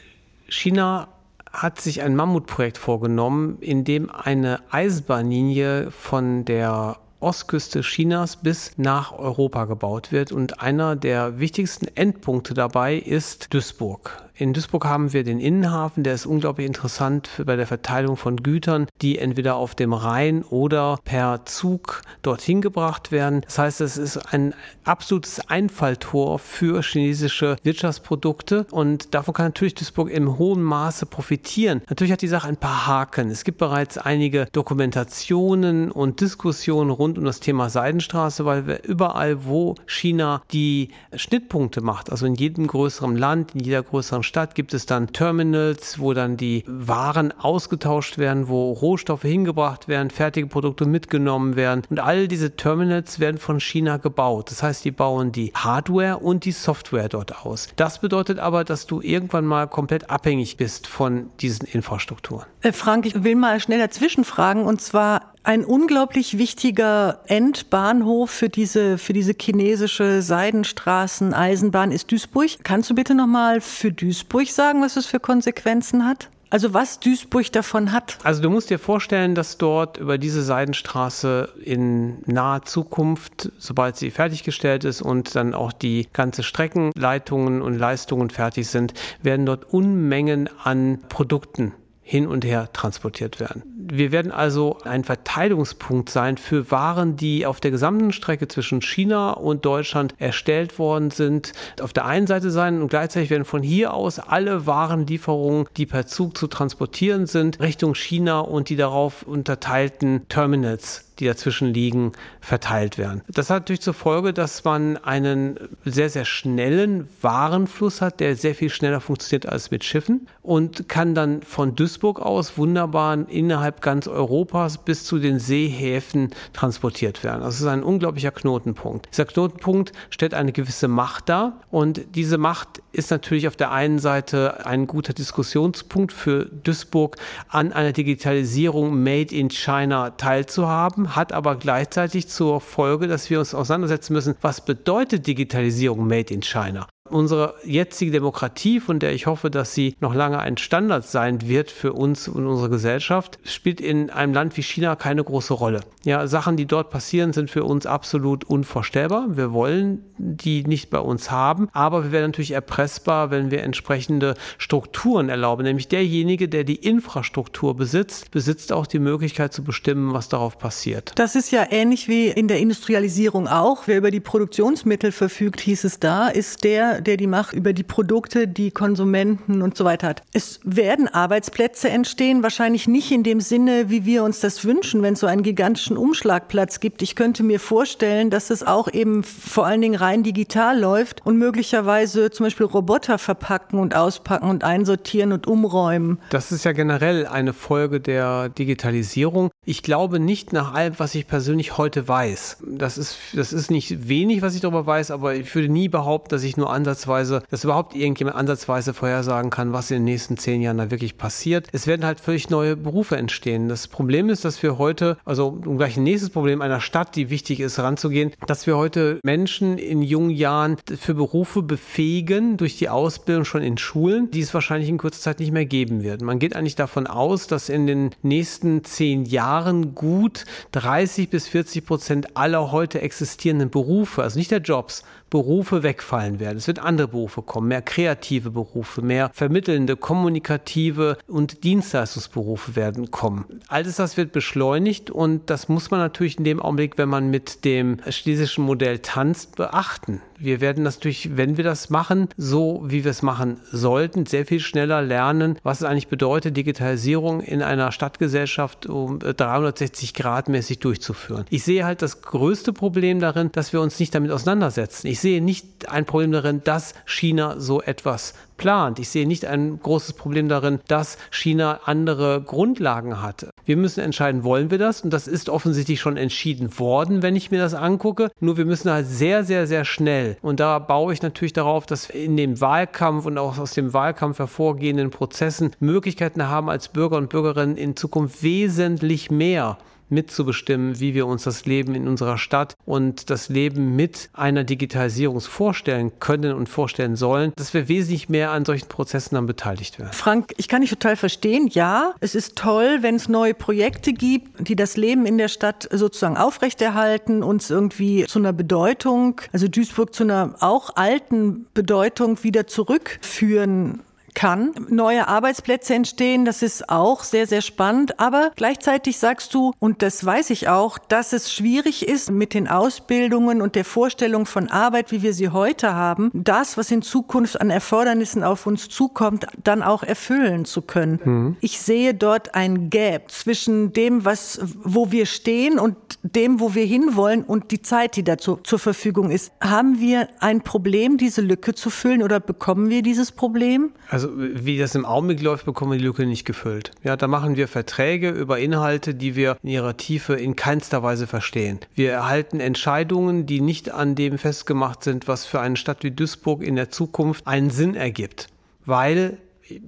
China 0.48 1.10
hat 1.52 1.82
sich 1.82 2.02
ein 2.02 2.16
Mammutprojekt 2.16 2.78
vorgenommen, 2.78 3.58
in 3.62 3.84
dem 3.84 4.10
eine 4.10 4.60
Eisenbahnlinie 4.72 5.92
von 5.92 6.46
der 6.46 6.98
Ostküste 7.20 7.82
Chinas 7.82 8.36
bis 8.36 8.74
nach 8.78 9.12
Europa 9.12 9.66
gebaut 9.66 10.12
wird. 10.12 10.32
Und 10.32 10.62
einer 10.62 10.96
der 10.96 11.40
wichtigsten 11.40 11.88
Endpunkte 11.96 12.54
dabei 12.54 12.96
ist 12.96 13.54
Duisburg. 13.54 14.27
In 14.40 14.54
Duisburg 14.54 14.86
haben 14.86 15.14
wir 15.14 15.24
den 15.24 15.40
Innenhafen, 15.40 16.04
der 16.04 16.14
ist 16.14 16.28
unglaublich 16.28 16.68
interessant 16.68 17.28
für, 17.28 17.44
bei 17.44 17.56
der 17.56 17.66
Verteilung 17.66 18.18
von 18.18 18.38
Gütern, 18.38 18.86
die 19.02 19.18
entweder 19.18 19.56
auf 19.56 19.74
dem 19.74 19.94
Rhein 19.94 20.44
oder 20.44 21.00
per 21.04 21.44
Zug 21.46 22.04
dorthin 22.22 22.62
gebracht 22.62 23.12
werden. 23.12 23.42
Das 23.42 23.58
heißt, 23.58 23.82
es 23.82 23.98
ist 23.98 24.32
ein 24.32 24.54
absolutes 24.84 25.50
Einfalltor 25.50 26.38
für 26.38 26.84
chinesische 26.84 27.56
Wirtschaftsprodukte 27.64 28.68
und 28.70 29.16
davon 29.16 29.34
kann 29.34 29.48
natürlich 29.48 29.74
Duisburg 29.74 30.12
im 30.12 30.38
hohen 30.38 30.62
Maße 30.62 31.08
profitieren. 31.08 31.82
Natürlich 31.90 32.14
hat 32.14 32.22
die 32.22 32.28
Sache 32.28 32.48
ein 32.48 32.58
paar 32.58 32.86
Haken. 32.86 33.32
Es 33.32 33.44
gibt 33.44 33.58
bereits 33.58 33.98
einige 33.98 34.48
Dokumentationen 34.52 35.90
und 35.90 36.22
Diskussionen 36.22 36.92
rund 36.92 37.18
um 37.18 37.26
das 37.26 37.40
Thema 37.40 37.72
Seidenstraße, 37.72 38.46
weil 38.46 38.68
wir 38.68 38.84
überall, 38.84 39.48
wo 39.48 39.74
China 39.88 40.44
die 40.52 40.90
Schnittpunkte 41.16 41.82
macht, 41.82 42.12
also 42.12 42.28
in 42.28 42.36
jedem 42.36 42.68
größeren 42.68 43.18
Land, 43.18 43.56
in 43.56 43.62
jeder 43.62 43.82
größeren 43.82 44.27
Stadt 44.28 44.54
gibt 44.54 44.74
es 44.74 44.86
dann 44.86 45.08
Terminals, 45.08 46.00
wo 46.00 46.14
dann 46.14 46.38
die 46.38 46.64
Waren 46.68 47.32
ausgetauscht 47.32 48.18
werden, 48.18 48.48
wo 48.48 48.74
Rohstoffe 48.74 49.24
hingebracht 49.24 49.88
werden, 49.88 50.12
fertige 50.12 50.48
Produkte 50.48 50.86
mitgenommen 50.86 51.56
werden. 51.56 51.84
Und 51.90 52.00
all 52.00 52.28
diese 52.28 52.56
Terminals 52.56 53.20
werden 53.20 53.38
von 53.38 53.60
China 53.60 53.98
gebaut. 53.98 54.52
Das 54.52 54.62
heißt, 54.62 54.86
die 54.86 54.92
bauen 54.92 55.32
die 55.32 55.52
Hardware 55.56 56.18
und 56.18 56.46
die 56.46 56.52
Software 56.52 57.10
dort 57.10 57.46
aus. 57.46 57.70
Das 57.76 58.00
bedeutet 58.00 58.38
aber, 58.40 58.64
dass 58.64 58.86
du 58.86 59.02
irgendwann 59.02 59.46
mal 59.46 59.68
komplett 59.68 60.10
abhängig 60.10 60.58
bist 60.58 60.88
von 60.88 61.30
diesen 61.40 61.66
Infrastrukturen. 61.66 62.46
Äh, 62.62 62.74
Frank, 62.74 63.06
ich 63.06 63.24
will 63.24 63.36
mal 63.36 63.60
schnell 63.60 63.80
dazwischen 63.80 64.24
fragen. 64.24 64.66
Und 64.66 64.82
zwar, 64.82 65.34
ein 65.44 65.64
unglaublich 65.64 66.38
wichtiger 66.38 67.22
Endbahnhof 67.28 68.30
für 68.30 68.50
diese, 68.50 68.98
für 68.98 69.14
diese 69.14 69.34
chinesische 69.40 70.22
Seidenstraßen-Eisenbahn 70.22 71.92
ist 71.92 72.12
Duisburg. 72.12 72.50
Kannst 72.64 72.90
du 72.90 72.96
bitte 72.96 73.16
nochmal 73.16 73.62
für 73.62 73.92
Duisburg 73.92 74.48
sagen, 74.48 74.82
was 74.82 74.98
es 74.98 75.06
für 75.06 75.20
Konsequenzen 75.20 76.06
hat? 76.06 76.30
Also 76.50 76.74
was 76.74 77.00
Duisburg 77.00 77.52
davon 77.52 77.92
hat? 77.92 78.18
Also 78.24 78.42
du 78.42 78.50
musst 78.50 78.70
dir 78.70 78.80
vorstellen, 78.80 79.36
dass 79.36 79.58
dort 79.58 79.98
über 79.98 80.18
diese 80.18 80.42
Seidenstraße 80.42 81.50
in 81.64 82.20
naher 82.26 82.62
Zukunft, 82.62 83.52
sobald 83.58 83.98
sie 83.98 84.12
fertiggestellt 84.12 84.86
ist 84.86 85.02
und 85.02 85.36
dann 85.36 85.54
auch 85.54 85.74
die 85.74 86.08
ganze 86.14 86.44
Streckenleitungen 86.44 87.62
und 87.62 87.78
Leistungen 87.78 88.30
fertig 88.30 88.68
sind, 88.68 88.94
werden 89.22 89.46
dort 89.46 89.74
Unmengen 89.74 90.50
an 90.64 91.00
Produkten 91.10 91.74
hin 92.10 92.26
und 92.26 92.46
her 92.46 92.70
transportiert 92.72 93.42
werden. 93.42 93.64
Wir 93.76 94.14
werden 94.14 94.32
also 94.32 94.78
ein 94.86 95.04
Verteilungspunkt 95.04 96.10
sein 96.10 96.38
für 96.38 96.72
Waren, 96.72 97.18
die 97.18 97.46
auf 97.46 97.60
der 97.60 97.70
gesamten 97.70 98.14
Strecke 98.14 98.48
zwischen 98.48 98.82
China 98.82 99.32
und 99.32 99.66
Deutschland 99.66 100.16
erstellt 100.18 100.80
worden 100.80 101.12
sind. 101.12 101.52
Auf 101.82 101.92
der 101.92 102.06
einen 102.06 102.26
Seite 102.26 102.50
sein 102.50 102.82
und 102.82 102.88
gleichzeitig 102.88 103.30
werden 103.30 103.44
von 103.44 103.62
hier 103.62 103.94
aus 103.94 104.20
alle 104.20 104.66
Warenlieferungen, 104.66 105.68
die 105.76 105.86
per 105.86 106.08
Zug 106.08 106.38
zu 106.38 106.48
transportieren 106.48 107.28
sind, 107.28 107.60
Richtung 107.60 107.94
China 107.94 108.40
und 108.40 108.70
die 108.70 108.78
darauf 108.78 109.24
unterteilten 109.24 110.30
Terminals 110.30 111.08
die 111.20 111.26
dazwischen 111.26 111.74
liegen, 111.74 112.12
verteilt 112.42 112.98
werden. 112.98 113.22
Das 113.28 113.50
hat 113.50 113.64
natürlich 113.64 113.82
zur 113.82 113.94
Folge, 113.94 114.34
dass 114.34 114.64
man 114.64 114.98
einen 114.98 115.58
sehr, 115.86 116.10
sehr 116.10 116.26
schnellen 116.26 117.08
Warenfluss 117.22 118.02
hat, 118.02 118.20
der 118.20 118.36
sehr 118.36 118.56
viel 118.56 118.70
schneller 118.70 119.02
funktioniert 119.02 119.48
als 119.48 119.72
mit 119.72 119.84
Schiffen 119.84 120.28
und 120.44 120.88
kann 120.88 121.16
dann 121.16 121.42
von 121.42 121.76
Duisburg 121.76 121.97
aus 122.04 122.58
wunderbar 122.58 123.28
innerhalb 123.30 123.82
ganz 123.82 124.08
Europas 124.08 124.78
bis 124.78 125.04
zu 125.04 125.20
den 125.20 125.40
Seehäfen 125.40 126.30
transportiert 126.54 127.24
werden. 127.24 127.42
Das 127.42 127.60
ist 127.60 127.68
ein 127.68 127.84
unglaublicher 127.84 128.32
Knotenpunkt. 128.32 129.10
Dieser 129.12 129.26
Knotenpunkt 129.26 129.92
stellt 130.10 130.34
eine 130.34 130.52
gewisse 130.52 130.88
Macht 130.88 131.30
dar 131.30 131.62
und 131.70 132.16
diese 132.16 132.38
Macht 132.38 132.82
ist 132.92 133.12
natürlich 133.12 133.48
auf 133.48 133.56
der 133.56 133.72
einen 133.72 134.00
Seite 134.00 134.66
ein 134.66 134.88
guter 134.88 135.14
Diskussionspunkt 135.14 136.14
für 136.14 136.46
Duisburg, 136.46 137.18
an 137.50 137.74
einer 137.74 137.92
Digitalisierung 137.92 139.04
made 139.04 139.34
in 139.34 139.50
China 139.50 140.12
teilzuhaben 140.12 141.16
hat 141.16 141.34
aber 141.34 141.56
gleichzeitig 141.56 142.28
zur 142.28 142.62
Folge, 142.62 143.08
dass 143.08 143.30
wir 143.30 143.40
uns 143.40 143.54
auseinandersetzen 143.54 144.14
müssen, 144.14 144.36
was 144.42 144.62
bedeutet 144.62 145.28
Digitalisierung 145.28 146.08
made 146.08 146.34
in 146.34 146.42
China? 146.42 146.88
Unsere 147.10 147.56
jetzige 147.64 148.12
Demokratie, 148.12 148.80
von 148.80 149.00
der 149.00 149.14
ich 149.14 149.28
hoffe, 149.28 149.50
dass 149.50 149.74
sie 149.74 149.96
noch 150.00 150.14
lange 150.14 150.40
ein 150.40 150.58
Standard 150.58 151.06
sein 151.06 151.48
wird 151.48 151.72
für 151.72 151.94
uns 151.94 152.28
und 152.28 152.46
unsere 152.46 152.70
Gesellschaft, 152.70 153.40
spielt 153.44 153.82
in 153.82 154.10
einem 154.10 154.34
Land 154.34 154.58
wie 154.58 154.64
China 154.64 154.96
keine 154.96 155.24
große 155.24 155.54
Rolle. 155.54 155.82
Ja, 156.04 156.28
Sachen, 156.28 156.58
die 156.58 156.66
dort 156.66 156.90
passieren, 156.90 157.34
sind 157.34 157.50
für 157.50 157.64
uns 157.64 157.86
absolut 157.86 158.44
unvorstellbar. 158.46 159.26
Wir 159.30 159.52
wollen 159.52 160.04
die 160.18 160.64
nicht 160.64 160.90
bei 160.90 161.00
uns 161.00 161.32
haben, 161.32 161.70
aber 161.74 162.06
wir 162.06 162.12
werden 162.12 162.32
natürlich 162.32 162.52
erpressbar, 162.52 163.32
wenn 163.32 163.52
wir 163.52 163.64
entsprechende 163.64 164.36
Strukturen 164.58 165.30
erlauben. 165.30 165.64
Nämlich 165.64 165.88
derjenige, 165.88 166.50
der 166.50 166.64
die 166.64 166.76
Infrastruktur 166.76 167.76
besitzt, 167.76 168.32
besitzt 168.32 168.72
auch 168.72 168.88
die 168.88 169.00
Möglichkeit 169.00 169.54
zu 169.54 169.64
bestimmen, 169.64 170.14
was 170.14 170.30
darauf 170.30 170.58
passiert. 170.58 171.12
Das 171.16 171.36
ist 171.36 171.52
ja 171.52 171.66
ähnlich 171.70 172.08
wie 172.08 172.28
in 172.28 172.48
der 172.48 172.60
Industrialisierung 172.60 173.48
auch. 173.48 173.84
Wer 173.88 173.98
über 173.98 174.12
die 174.12 174.20
Produktionsmittel 174.20 175.12
verfügt, 175.12 175.60
hieß 175.62 175.84
es 175.84 176.00
da, 176.00 176.28
ist 176.28 176.64
der, 176.64 176.97
der 177.02 177.18
die 177.18 177.28
Macht 177.28 177.54
über 177.54 177.74
die 177.74 177.84
Produkte, 177.84 178.48
die 178.48 178.72
Konsumenten 178.72 179.62
und 179.62 179.78
so 179.78 179.86
weiter 179.86 180.08
hat. 180.08 180.24
Es 180.34 180.60
werden 180.64 181.08
Arbeitsplätze 181.08 181.90
entstehen, 181.90 182.44
wahrscheinlich 182.44 182.88
nicht 182.88 183.12
in 183.12 183.24
dem 183.24 183.40
Sinne, 183.40 183.90
wie 183.90 184.06
wir 184.06 184.24
uns 184.24 184.40
das 184.40 184.64
wünschen, 184.66 185.02
wenn 185.02 185.14
es 185.14 185.20
so 185.20 185.28
einen 185.28 185.44
gigantischen 185.44 185.98
Umschlagplatz 185.98 186.80
gibt. 186.80 187.02
Ich 187.02 187.16
könnte 187.16 187.44
mir 187.44 187.60
vorstellen, 187.60 188.30
dass 188.30 188.50
es 188.50 188.64
auch 188.64 188.92
eben 188.92 189.24
vor 189.24 189.66
allen 189.66 189.82
Dingen 189.82 189.96
rein 189.96 190.24
digital 190.24 190.80
läuft 190.80 191.26
und 191.26 191.38
möglicherweise 191.38 192.32
zum 192.32 192.46
Beispiel 192.46 192.66
Roboter 192.66 193.18
verpacken 193.18 193.80
und 193.80 193.96
auspacken 193.96 194.50
und 194.50 194.64
einsortieren 194.64 195.32
und 195.32 195.48
umräumen. 195.48 196.20
Das 196.30 196.52
ist 196.52 196.66
ja 196.66 196.72
generell 196.72 197.26
eine 197.26 197.54
Folge 197.54 198.00
der 198.00 198.50
Digitalisierung. 198.50 199.50
Ich 199.66 199.84
glaube 199.84 200.20
nicht 200.20 200.54
nach 200.54 200.74
allem, 200.74 200.94
was 200.98 201.16
ich 201.16 201.28
persönlich 201.28 201.78
heute 201.78 202.08
weiß. 202.08 202.58
Das 202.66 202.98
ist, 202.98 203.18
das 203.34 203.54
ist 203.54 203.72
nicht 203.72 204.08
wenig, 204.08 204.42
was 204.42 204.56
ich 204.56 204.62
darüber 204.62 204.86
weiß, 204.86 205.12
aber 205.12 205.36
ich 205.36 205.54
würde 205.54 205.70
nie 205.70 205.90
behaupten, 205.90 206.30
dass 206.30 206.44
ich 206.44 206.58
nur 206.58 206.72
an 206.72 206.84
ansatzweise, 206.88 207.44
dass 207.50 207.64
überhaupt 207.64 207.96
irgendjemand 207.96 208.38
ansatzweise 208.38 208.94
vorhersagen 208.94 209.50
kann, 209.50 209.74
was 209.74 209.92
in 209.92 209.98
den 209.98 210.04
nächsten 210.06 210.38
zehn 210.38 210.62
Jahren 210.62 210.78
da 210.78 210.90
wirklich 210.90 211.18
passiert. 211.18 211.68
Es 211.74 211.86
werden 211.86 212.06
halt 212.06 212.20
völlig 212.20 212.50
neue 212.50 212.78
Berufe 212.78 213.18
entstehen. 213.18 213.68
Das 213.68 213.88
Problem 213.88 214.30
ist, 214.30 214.46
dass 214.46 214.64
wir 214.64 214.78
heute, 214.78 215.18
also 215.26 215.48
um 215.66 215.78
gleich 215.78 215.98
ein 215.98 216.04
nächstes 216.04 216.30
Problem 216.30 216.62
einer 216.62 216.80
Stadt, 216.80 217.16
die 217.16 217.30
wichtig 217.30 217.60
ist, 217.60 217.80
ranzugehen, 217.80 218.32
dass 218.48 218.68
wir 218.68 218.78
heute 218.78 219.20
Menschen 219.24 219.78
in 219.78 220.02
jungen 220.02 220.30
Jahren 220.30 220.78
für 220.98 221.14
Berufe 221.14 221.62
befähigen 221.62 222.58
durch 222.58 222.78
die 222.78 222.90
Ausbildung 222.90 223.44
schon 223.44 223.64
in 223.64 223.78
Schulen, 223.78 224.32
die 224.32 224.42
es 224.42 224.54
wahrscheinlich 224.54 224.90
in 224.90 224.98
kurzer 224.98 225.22
Zeit 225.22 225.40
nicht 225.40 225.52
mehr 225.52 225.66
geben 225.66 226.04
wird. 226.04 226.22
Man 226.22 226.40
geht 226.40 226.56
eigentlich 226.56 226.76
davon 226.76 227.08
aus, 227.08 227.48
dass 227.48 227.70
in 227.70 227.88
den 227.88 228.12
nächsten 228.22 228.84
zehn 228.86 229.26
Jahren 229.26 229.94
gut 229.94 230.46
30 230.72 231.30
bis 231.30 231.48
40 231.48 231.86
Prozent 231.86 232.38
aller 232.38 232.72
heute 232.72 233.02
existierenden 233.02 233.70
Berufe, 233.70 234.24
also 234.24 234.40
nicht 234.40 234.52
der 234.52 234.62
Jobs, 234.62 235.04
Berufe 235.30 235.84
wegfallen 235.84 236.40
werden. 236.40 236.58
Es 236.58 236.68
wird 236.68 236.80
andere 236.80 237.10
Berufe 237.10 237.42
kommen, 237.42 237.68
mehr 237.68 237.82
kreative 237.82 238.52
Berufe, 238.52 239.02
mehr 239.02 239.30
vermittelnde, 239.34 239.96
kommunikative 239.96 241.18
und 241.28 241.64
Dienstleistungsberufe 241.64 242.76
werden 242.76 243.12
kommen. 243.12 243.46
Alles 243.68 243.98
das 243.98 244.18
wird 244.18 244.32
beschleunigt 244.32 245.12
und 245.12 245.50
das 245.50 245.70
muss 245.70 245.92
man 245.92 246.00
natürlich 246.00 246.38
in 246.38 246.44
dem 246.44 246.62
Augenblick, 246.62 246.98
wenn 246.98 247.10
man 247.10 247.30
mit 247.30 247.66
dem 247.66 248.00
schlesischen 248.10 248.64
Modell 248.64 249.00
tanzt, 249.00 249.56
beachten. 249.56 250.22
Wir 250.40 250.62
werden 250.62 250.84
das 250.84 250.98
natürlich, 250.98 251.36
wenn 251.36 251.58
wir 251.58 251.64
das 251.64 251.90
machen, 251.90 252.30
so 252.38 252.84
wie 252.86 253.04
wir 253.04 253.12
es 253.12 253.22
machen 253.22 253.60
sollten, 253.72 254.26
sehr 254.26 254.46
viel 254.46 254.60
schneller 254.60 255.02
lernen, 255.02 255.58
was 255.64 255.82
es 255.82 255.88
eigentlich 255.88 256.08
bedeutet, 256.10 256.56
Digitalisierung 256.56 257.42
in 257.42 257.64
einer 257.64 257.92
Stadtgesellschaft 257.92 258.86
um 258.86 259.20
360 259.20 260.14
Grad 260.14 260.50
mäßig 260.50 260.80
durchzuführen. 260.80 261.46
Ich 261.50 261.64
sehe 261.64 261.86
halt 261.86 262.02
das 262.02 262.22
größte 262.22 262.72
Problem 262.72 263.20
darin, 263.20 263.52
dass 263.52 263.74
wir 263.74 263.82
uns 263.82 264.00
nicht 264.00 264.14
damit 264.14 264.32
auseinandersetzen. 264.32 265.08
Ich 265.08 265.20
sehe 265.20 265.42
nicht 265.42 265.90
ein 265.90 266.06
Problem 266.06 266.32
darin, 266.32 266.62
dass 266.64 266.94
China 267.06 267.60
so 267.60 267.82
etwas 267.82 268.34
plant. 268.58 269.00
Ich 269.00 269.10
sehe 269.10 269.28
nicht 269.28 269.46
ein 269.46 269.80
großes 269.80 270.14
Problem 270.14 270.50
darin, 270.50 270.80
dass 270.88 271.18
China 271.32 271.80
andere 271.86 272.42
Grundlagen 272.42 273.22
hat. 273.22 273.48
Wir 273.68 273.76
müssen 273.76 274.00
entscheiden, 274.00 274.46
wollen 274.46 274.72
wir 274.72 274.78
das? 274.78 275.02
Und 275.02 275.12
das 275.12 275.28
ist 275.28 275.50
offensichtlich 275.50 276.00
schon 276.00 276.16
entschieden 276.16 276.80
worden, 276.80 277.22
wenn 277.22 277.36
ich 277.36 277.52
mir 277.52 277.60
das 277.60 277.74
angucke. 277.74 278.32
Nur 278.40 278.56
wir 278.56 278.64
müssen 278.64 278.90
halt 278.90 279.08
sehr, 279.08 279.44
sehr, 279.44 279.68
sehr 279.68 279.84
schnell. 279.84 280.38
Und 280.42 280.62
da 280.62 280.80
baue 280.80 281.12
ich 281.12 281.22
natürlich 281.22 281.52
darauf, 281.52 281.86
dass 281.86 282.08
wir 282.08 282.16
in 282.16 282.38
dem 282.38 282.62
Wahlkampf 282.62 283.26
und 283.26 283.38
auch 283.38 283.58
aus 283.58 283.74
dem 283.74 283.92
Wahlkampf 283.92 284.40
hervorgehenden 284.40 285.10
Prozessen 285.10 285.72
Möglichkeiten 285.82 286.48
haben, 286.48 286.70
als 286.70 286.88
Bürger 286.88 287.18
und 287.18 287.28
Bürgerinnen 287.28 287.76
in 287.76 287.98
Zukunft 287.98 288.42
wesentlich 288.42 289.32
mehr 289.32 289.78
mitzubestimmen, 290.10 291.00
wie 291.00 291.14
wir 291.14 291.28
uns 291.28 291.44
das 291.44 291.66
Leben 291.66 291.96
in 291.96 292.08
unserer 292.08 292.38
Stadt 292.38 292.76
und 292.86 293.30
das 293.30 293.50
Leben 293.50 293.96
mit 293.96 294.30
einer 294.34 294.64
Digitalisierung 294.64 295.42
vorstellen 295.42 296.12
können 296.20 296.54
und 296.54 296.70
vorstellen 296.70 297.16
sollen, 297.16 297.52
dass 297.56 297.74
wir 297.74 297.88
wesentlich 297.88 298.30
mehr 298.30 298.52
an 298.52 298.66
solchen 298.66 298.88
Prozessen 298.88 299.36
dann 299.36 299.46
beteiligt 299.46 300.00
werden. 300.00 300.14
Frank, 300.14 300.54
ich 300.58 300.68
kann 300.68 300.82
dich 300.82 300.90
total 300.90 301.16
verstehen. 301.16 301.68
Ja, 301.72 302.14
es 302.20 302.36
ist 302.36 302.56
toll, 302.56 303.00
wenn 303.02 303.16
es 303.16 303.28
neue 303.28 303.54
Projekte 303.54 304.14
gibt, 304.14 304.68
die 304.68 304.76
das 304.76 304.98
Leben 304.98 305.26
in 305.26 305.38
der 305.38 305.48
Stadt 305.48 305.88
sozusagen 305.92 306.38
aufrechterhalten, 306.38 307.44
uns 307.44 307.70
irgendwie 307.70 308.26
zu 308.26 308.40
einer 308.40 308.54
Bedeutung, 308.54 309.42
also 309.52 309.68
Duisburg 309.68 310.14
zu 310.14 310.24
einer 310.24 310.56
auch 310.60 310.96
alten 310.96 311.68
Bedeutung 311.74 312.44
wieder 312.44 312.68
zurückführen 312.68 314.02
kann. 314.38 314.72
Neue 314.88 315.28
Arbeitsplätze 315.28 315.96
entstehen, 315.96 316.46
das 316.46 316.62
ist 316.62 316.90
auch 316.90 317.24
sehr, 317.24 317.48
sehr 317.48 317.62
spannend. 317.62 318.20
Aber 318.20 318.52
gleichzeitig 318.56 319.18
sagst 319.18 319.52
du, 319.56 319.74
und 319.80 320.04
das 320.04 320.24
weiß 320.24 320.52
ich 320.52 320.70
auch, 320.70 321.00
dass 321.00 321.34
es 321.34 321.52
schwierig 321.52 322.08
ist 322.08 322.30
mit 322.30 322.54
den 322.54 322.68
Ausbildungen 322.68 323.64
und 323.64 323.74
der 323.74 323.84
Vorstellung 323.84 324.46
von 324.46 324.70
Arbeit, 324.70 325.12
wie 325.12 325.24
wir 325.24 325.34
sie 325.34 325.50
heute 325.50 325.96
haben, 325.96 326.30
das, 326.36 326.78
was 326.78 326.92
in 326.92 327.02
Zukunft 327.02 327.60
an 327.60 327.72
Erfordernissen 327.72 328.44
auf 328.44 328.68
uns 328.68 328.90
zukommt, 328.90 329.48
dann 329.64 329.82
auch 329.82 330.04
erfüllen 330.04 330.66
zu 330.66 330.84
können. 330.84 331.20
Mhm. 331.24 331.58
Ich 331.60 331.80
sehe 331.80 332.14
dort 332.14 332.54
ein 332.54 332.92
Gap 332.92 333.32
zwischen 333.32 333.92
dem, 333.92 334.24
was, 334.24 334.60
wo 334.84 335.12
wir 335.12 335.26
stehen 335.26 335.80
und 335.80 335.96
dem, 336.22 336.60
wo 336.60 336.76
wir 336.76 336.86
hinwollen 336.86 337.44
und 337.44 337.72
die 337.72 337.82
Zeit, 337.82 338.16
die 338.16 338.24
dazu 338.24 338.58
zur 338.58 338.78
Verfügung 338.78 339.32
ist. 339.32 339.52
Haben 339.62 340.00
wir 340.00 340.30
ein 340.42 340.62
Problem, 340.62 341.18
diese 341.18 341.42
Lücke 341.42 341.74
zu 341.74 341.90
füllen 341.90 342.22
oder 342.22 342.40
bekommen 342.40 342.92
wir 342.92 343.02
dieses 343.02 343.32
Problem? 343.32 343.94
Also 344.12 344.27
also 344.28 344.66
wie 344.66 344.78
das 344.78 344.96
im 344.96 345.06
Augenblick 345.06 345.42
läuft, 345.42 345.66
bekommen 345.66 345.92
wir 345.92 345.98
die 345.98 346.04
Lücke 346.04 346.26
nicht 346.26 346.46
gefüllt. 346.46 346.92
Ja, 347.04 347.16
da 347.16 347.28
machen 347.28 347.56
wir 347.56 347.68
Verträge 347.68 348.30
über 348.30 348.60
Inhalte, 348.60 349.16
die 349.16 349.36
wir 349.36 349.58
in 349.64 349.70
ihrer 349.70 349.98
Tiefe 349.98 350.34
in 350.34 350.56
keinster 350.56 351.04
Weise 351.04 351.28
verstehen. 351.28 351.80
Wir 351.96 352.12
erhalten 352.12 352.60
Entscheidungen, 352.60 353.46
die 353.46 353.62
nicht 353.62 353.92
an 353.92 354.16
dem 354.16 354.38
festgemacht 354.38 355.04
sind, 355.04 355.28
was 355.28 355.46
für 355.46 355.60
eine 355.60 355.78
Stadt 355.78 356.04
wie 356.04 356.12
Duisburg 356.12 356.64
in 356.64 356.76
der 356.76 356.90
Zukunft 356.90 357.48
einen 357.48 357.70
Sinn 357.70 357.96
ergibt. 357.96 358.48
Weil 358.86 359.38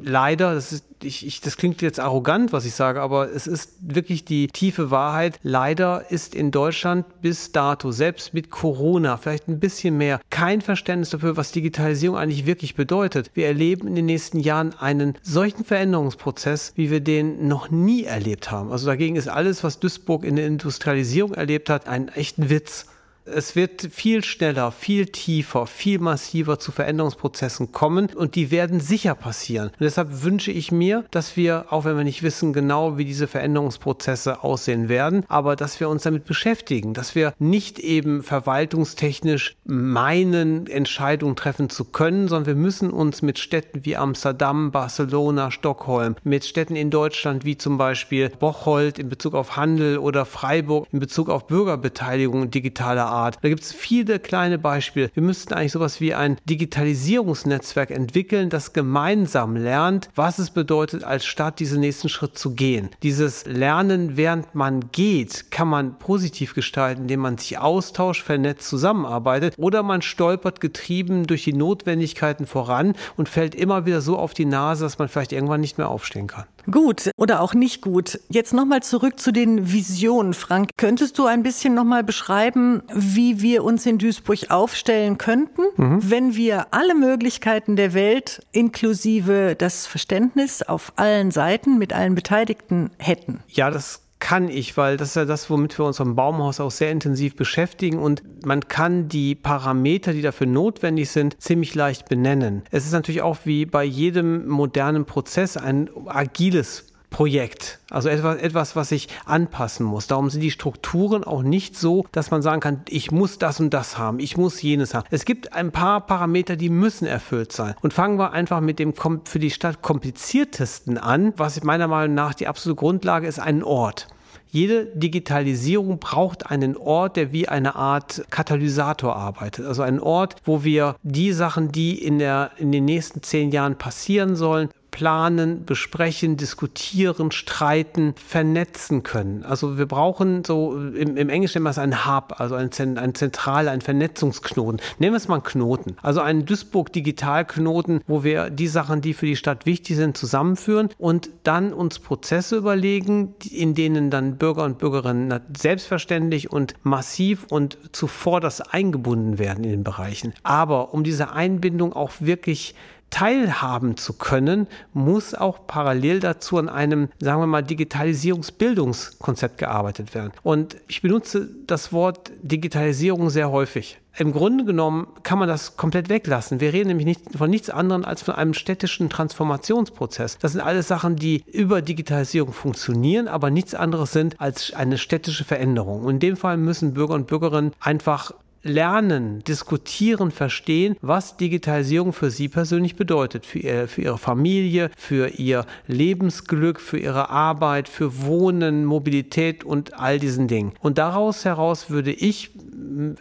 leider, 0.02 0.54
das, 0.54 0.72
ist, 0.72 0.86
ich, 1.04 1.26
ich, 1.26 1.42
das 1.42 1.58
klingt 1.58 1.82
jetzt 1.82 2.00
arrogant, 2.00 2.54
was 2.54 2.66
ich 2.66 2.74
sage, 2.74 3.02
aber 3.02 3.32
es 3.32 3.48
ist 3.48 3.74
wirklich 3.82 4.26
die 4.26 4.48
tiefe 4.48 4.92
Wahrheit. 4.92 5.40
Leider 5.44 6.10
ist 6.10 6.36
in 6.36 6.52
Deutschland 6.52 7.06
bis 7.22 7.52
dato, 7.52 7.92
selbst 7.92 8.34
mit 8.34 8.50
Corona, 8.50 9.18
vielleicht 9.18 9.48
ein 9.48 9.60
bisschen 9.60 9.98
mehr, 9.98 10.20
kein 10.30 10.62
Verständnis 10.62 11.10
dafür, 11.10 11.38
was 11.38 11.52
Digitalisierung 11.52 12.18
eigentlich 12.18 12.46
wirklich 12.46 12.76
bedeutet. 12.76 13.32
Wir 13.34 13.48
erleben 13.48 13.88
in 13.88 13.96
den 13.96 14.06
nächsten 14.06 14.40
Jahren 14.40 14.74
einen 14.80 15.18
solchen 15.22 15.64
Veränderungsprozess, 15.64 16.74
wie 16.76 16.92
wir 16.92 17.00
den 17.00 17.48
noch 17.48 17.70
nie 17.70 18.04
erlebt 18.04 18.52
haben. 18.52 18.72
Also 18.72 18.86
dagegen 18.88 19.16
ist 19.16 19.28
alles, 19.28 19.64
was 19.64 19.80
Duisburg 19.80 20.24
in 20.24 20.36
der 20.36 20.48
Industrialisierung 20.48 21.34
erlebt 21.34 21.70
hat, 21.70 21.88
ein 21.88 22.10
echten 22.10 22.50
Witz 22.50 22.86
es 23.34 23.56
wird 23.56 23.90
viel 23.92 24.24
schneller, 24.24 24.72
viel 24.72 25.08
tiefer, 25.08 25.68
viel 25.68 26.00
massiver 26.00 26.60
zu 26.60 26.72
Veränderungsprozessen 26.72 27.72
kommen 27.72 28.10
und 28.16 28.36
die 28.36 28.52
werden 28.52 28.80
sicher 28.80 29.16
passieren. 29.16 29.70
Und 29.70 29.82
deshalb 29.82 30.24
wünsche 30.24 30.52
ich 30.52 30.72
mir, 30.72 31.06
dass 31.12 31.38
wir, 31.38 31.68
auch 31.70 31.86
wenn 31.86 31.98
wir 31.98 32.04
nicht 32.04 32.24
wissen 32.24 32.54
genau, 32.54 32.98
wie 32.98 33.06
diese 33.06 33.28
Veränderungsprozesse 33.28 34.44
aussehen 34.44 34.90
werden, 34.90 35.26
aber 35.28 35.56
dass 35.56 35.80
wir 35.80 35.90
uns 35.90 36.04
damit 36.04 36.26
beschäftigen, 36.26 36.94
dass 36.94 37.16
wir 37.16 37.34
nicht 37.40 37.80
eben 37.80 38.24
verwaltungstechnisch 38.24 39.56
meinen, 39.66 40.68
Entscheidungen 40.68 41.36
treffen 41.36 41.70
zu 41.70 41.86
können, 41.86 42.28
sondern 42.28 42.48
wir 42.48 42.56
müssen 42.56 42.90
uns 42.92 43.22
mit 43.22 43.40
Städten 43.40 43.86
wie 43.86 43.98
Amsterdam, 43.98 44.72
Barcelona, 44.72 45.52
Stockholm, 45.52 46.16
mit 46.24 46.46
Städten 46.46 46.76
in 46.76 46.90
Deutschland 46.90 47.46
wie 47.46 47.58
zum 47.58 47.78
Beispiel 47.78 48.30
Bocholt 48.30 49.00
in 49.00 49.10
Bezug 49.10 49.34
auf 49.34 49.56
Handel 49.56 49.98
oder 49.98 50.26
Freiburg 50.26 50.88
in 50.92 51.00
Bezug 51.00 51.30
auf 51.30 51.48
Bürgerbeteiligung 51.48 52.52
digitaler 52.52 53.08
Art 53.08 53.09
Art. 53.10 53.38
Da 53.42 53.50
gibt 53.50 53.62
es 53.62 53.74
viele 53.74 54.20
kleine 54.20 54.58
Beispiele. 54.58 55.10
Wir 55.14 55.24
müssten 55.24 55.54
eigentlich 55.54 55.72
sowas 55.72 56.00
wie 56.02 56.14
ein 56.14 56.38
Digitalisierungsnetzwerk 56.46 57.92
entwickeln, 57.92 58.50
das 58.50 58.74
gemeinsam 58.74 59.56
lernt, 59.56 60.10
was 60.16 60.40
es 60.40 60.52
bedeutet, 60.52 61.04
als 61.04 61.26
Stadt 61.26 61.60
diesen 61.60 61.82
nächsten 61.82 62.10
Schritt 62.10 62.38
zu 62.38 62.54
gehen. 62.56 62.90
Dieses 63.04 63.46
Lernen, 63.46 64.18
während 64.18 64.56
man 64.56 64.92
geht, 64.92 65.52
kann 65.52 65.68
man 65.68 65.98
positiv 66.00 66.54
gestalten, 66.54 67.04
indem 67.04 67.22
man 67.22 67.38
sich 67.38 67.58
austauscht, 67.58 68.24
vernetzt, 68.24 68.68
zusammenarbeitet 68.70 69.56
oder 69.58 69.84
man 69.84 70.02
stolpert 70.02 70.60
getrieben 70.62 71.28
durch 71.28 71.44
die 71.44 71.54
Notwendigkeiten 71.54 72.46
voran 72.46 72.94
und 73.18 73.30
fällt 73.30 73.56
immer 73.56 73.86
wieder 73.86 74.02
so 74.02 74.18
auf 74.18 74.34
die 74.34 74.46
Nase, 74.46 74.84
dass 74.84 75.00
man 75.00 75.08
vielleicht 75.08 75.32
irgendwann 75.32 75.62
nicht 75.62 75.78
mehr 75.78 75.90
aufstehen 75.90 76.28
kann. 76.28 76.46
Gut 76.72 77.12
oder 77.18 77.42
auch 77.42 77.54
nicht 77.54 77.82
gut. 77.82 78.20
Jetzt 78.30 78.54
nochmal 78.54 78.84
zurück 78.84 79.20
zu 79.20 79.32
den 79.32 79.72
Visionen, 79.72 80.34
Frank. 80.34 80.72
Könntest 80.78 81.18
du 81.18 81.26
ein 81.26 81.44
bisschen 81.44 81.74
nochmal 81.74 82.04
beschreiben, 82.04 82.84
wie 82.94 83.42
wir 83.42 83.64
uns 83.64 83.86
in 83.86 83.98
Duisburg 83.98 84.50
aufstellen 84.50 85.18
könnten, 85.18 85.64
mhm. 85.78 86.00
wenn 86.10 86.36
wir 86.36 86.68
alle 86.72 86.96
Möglichkeiten 86.96 87.76
der 87.76 87.94
Welt 87.94 88.46
inklusive 88.52 89.56
das 89.58 89.88
Verständnis 89.88 90.62
auf 90.62 90.94
allen 90.96 91.32
Seiten 91.32 91.78
mit 91.78 91.94
allen 91.94 92.16
Beteiligten 92.16 92.92
hätten? 92.98 93.42
Ja, 93.48 93.72
das 93.72 94.02
kann 94.20 94.50
ich, 94.50 94.76
weil 94.76 94.98
das 94.98 95.10
ist 95.10 95.16
ja 95.16 95.26
das, 95.26 95.50
womit 95.50 95.80
wir 95.80 95.86
uns 95.86 96.02
am 96.02 96.16
Baumhaus 96.16 96.60
auch 96.60 96.72
sehr 96.72 96.92
intensiv 96.92 97.36
beschäftigen 97.36 98.00
und 98.00 98.22
man 98.46 98.68
kann 98.68 99.08
die 99.08 99.34
Parameter, 99.34 100.14
die 100.14 100.22
dafür 100.22 100.48
notwendig 100.48 101.10
sind, 101.10 101.42
ziemlich 101.42 101.74
leicht 101.74 102.10
benennen. 102.10 102.64
Es 102.70 102.86
ist 102.86 102.92
natürlich 102.92 103.22
auch 103.22 103.38
wie 103.46 103.66
bei 103.66 103.84
jedem 103.84 104.48
modernen 104.48 105.06
Prozess 105.06 105.58
ein 105.58 105.90
agiles 106.06 106.89
Projekt. 107.10 107.80
Also 107.90 108.10
etwas, 108.10 108.38
etwas, 108.38 108.76
was 108.76 108.90
sich 108.90 109.08
anpassen 109.26 109.86
muss. 109.86 110.08
Darum 110.08 110.30
sind 110.30 110.42
die 110.42 110.52
Strukturen 110.52 111.24
auch 111.24 111.42
nicht 111.42 111.78
so, 111.78 112.06
dass 112.12 112.32
man 112.32 112.42
sagen 112.42 112.62
kann, 112.62 112.82
ich 112.88 113.12
muss 113.12 113.38
das 113.40 113.60
und 113.60 113.74
das 113.74 113.98
haben, 113.98 114.20
ich 114.20 114.38
muss 114.38 114.62
jenes 114.62 114.94
haben. 114.94 115.08
Es 115.10 115.26
gibt 115.26 115.54
ein 115.54 115.72
paar 115.72 116.06
Parameter, 116.06 116.56
die 116.56 116.70
müssen 116.70 117.06
erfüllt 117.06 117.52
sein. 117.52 117.76
Und 117.82 117.94
fangen 117.94 118.18
wir 118.18 118.32
einfach 118.32 118.62
mit 118.62 118.80
dem 118.80 118.94
für 119.26 119.40
die 119.40 119.52
Stadt 119.52 119.82
kompliziertesten 119.82 120.98
an, 120.98 121.34
was 121.38 121.64
meiner 121.64 121.88
Meinung 121.88 122.16
nach 122.16 122.34
die 122.34 122.48
absolute 122.48 122.80
Grundlage 122.80 123.28
ist, 123.28 123.40
einen 123.40 123.64
Ort. 123.64 124.08
Jede 124.52 124.88
Digitalisierung 124.88 126.00
braucht 126.00 126.50
einen 126.50 126.76
Ort, 126.76 127.18
der 127.18 127.32
wie 127.32 127.48
eine 127.48 127.76
Art 127.76 128.24
Katalysator 128.32 129.16
arbeitet. 129.16 129.66
Also 129.66 129.84
einen 129.84 130.00
Ort, 130.00 130.38
wo 130.44 130.64
wir 130.64 130.96
die 131.04 131.34
Sachen, 131.34 131.72
die 131.72 132.04
in, 132.04 132.18
der, 132.18 132.52
in 132.58 132.72
den 132.72 132.86
nächsten 132.86 133.22
zehn 133.22 133.52
Jahren 133.52 133.78
passieren 133.78 134.36
sollen, 134.36 134.70
planen, 135.00 135.64
besprechen, 135.64 136.36
diskutieren, 136.36 137.32
streiten, 137.32 138.16
vernetzen 138.18 139.02
können. 139.02 139.46
Also 139.46 139.78
wir 139.78 139.86
brauchen 139.86 140.44
so, 140.44 140.76
im, 140.76 141.16
im 141.16 141.30
Englischen 141.30 141.66
es 141.66 141.78
ein 141.78 142.06
Hub, 142.06 142.38
also 142.38 142.56
ein, 142.56 142.70
ein 142.98 143.16
Zentral, 143.16 143.70
ein 143.70 143.80
Vernetzungsknoten. 143.80 144.82
Nehmen 144.98 145.14
wir 145.14 145.18
es 145.18 145.30
mal 145.30 145.36
einen 145.36 145.44
Knoten. 145.46 145.96
Also 146.02 146.20
einen 146.20 146.46
Duisburg-Digitalknoten, 146.46 148.02
wo 148.08 148.26
wir 148.26 148.50
die 148.50 148.68
Sachen, 148.68 149.00
die 149.00 149.14
für 149.14 149.26
die 149.26 149.38
Stadt 149.38 149.66
wichtig 149.66 149.96
sind, 149.96 150.18
zusammenführen 150.18 150.90
und 150.98 151.30
dann 151.44 151.72
uns 151.72 152.00
Prozesse 152.00 152.58
überlegen, 152.58 153.36
in 153.50 153.76
denen 153.76 154.10
dann 154.10 154.36
Bürger 154.36 154.66
und 154.66 154.80
Bürgerinnen 154.80 155.40
selbstverständlich 155.58 156.52
und 156.52 156.74
massiv 156.84 157.46
und 157.50 157.78
zuvor 157.94 158.42
das 158.42 158.60
eingebunden 158.60 159.40
werden 159.40 159.64
in 159.64 159.70
den 159.70 159.84
Bereichen. 159.86 160.34
Aber 160.44 160.94
um 160.94 161.06
diese 161.06 161.32
Einbindung 161.32 161.94
auch 161.94 162.12
wirklich 162.20 162.76
teilhaben 163.10 163.98
zu 163.98 164.14
können, 164.14 164.68
muss 164.94 165.34
auch 165.34 165.68
parallel 165.68 166.20
dazu 166.20 166.58
an 166.58 166.70
einem, 166.70 167.10
sagen 167.20 167.42
wir 167.42 167.48
mal, 167.48 167.64
Digitalisierungsbildungskonzept 167.64 169.58
gearbeitet 169.58 170.14
werden. 170.14 170.32
Und 170.44 170.78
ich 170.88 171.02
benutze 171.02 171.50
das 171.68 171.92
Wort 171.92 172.32
Digitalisierung 172.42 173.30
sehr 173.30 173.52
häufig. 173.52 174.00
Im 174.18 174.34
Grunde 174.34 174.66
genommen 174.66 175.08
kann 175.24 175.40
man 175.40 175.48
das 175.48 175.78
komplett 175.78 176.10
weglassen. 176.10 176.60
Wir 176.60 176.74
reden 176.74 176.90
nämlich 176.90 177.06
nicht 177.06 177.38
von 177.38 177.50
nichts 177.50 177.70
anderem 177.70 178.04
als 178.04 178.22
von 178.22 178.36
einem 178.36 178.54
städtischen 178.54 179.10
Transformationsprozess. 179.10 180.38
Das 180.40 180.52
sind 180.52 180.62
alles 180.62 180.90
Sachen, 180.90 181.16
die 181.16 181.44
über 181.50 181.82
Digitalisierung 181.82 182.52
funktionieren, 182.52 183.30
aber 183.30 183.50
nichts 183.50 183.76
anderes 183.76 184.12
sind 184.12 184.40
als 184.42 184.74
eine 184.74 184.98
städtische 184.98 185.46
Veränderung. 185.46 186.04
Und 186.04 186.16
in 186.16 186.20
dem 186.20 186.38
Fall 186.38 186.58
müssen 186.58 186.94
Bürger 186.94 187.14
und 187.14 187.28
Bürgerinnen 187.28 187.72
einfach 187.80 188.34
lernen, 188.64 189.44
diskutieren, 189.44 190.32
verstehen, 190.32 190.96
was 191.02 191.38
Digitalisierung 191.38 192.14
für 192.14 192.30
sie 192.32 192.48
persönlich 192.48 192.96
bedeutet, 192.96 193.46
für, 193.46 193.60
ihr, 193.60 193.88
für 193.88 194.02
ihre 194.02 194.18
Familie, 194.18 194.92
für 194.98 195.30
ihr 195.30 195.66
Lebensglück, 195.88 196.80
für 196.80 196.98
ihre 196.98 197.30
Arbeit, 197.30 197.88
für 197.88 198.24
Wohnen, 198.24 198.86
Mobilität 198.86 199.64
und 199.64 199.94
all 199.94 200.20
diesen 200.20 200.48
Dingen. 200.48 200.74
Und 200.82 200.98
daraus 200.98 201.46
heraus 201.46 201.90
würde 201.90 202.12
ich 202.12 202.52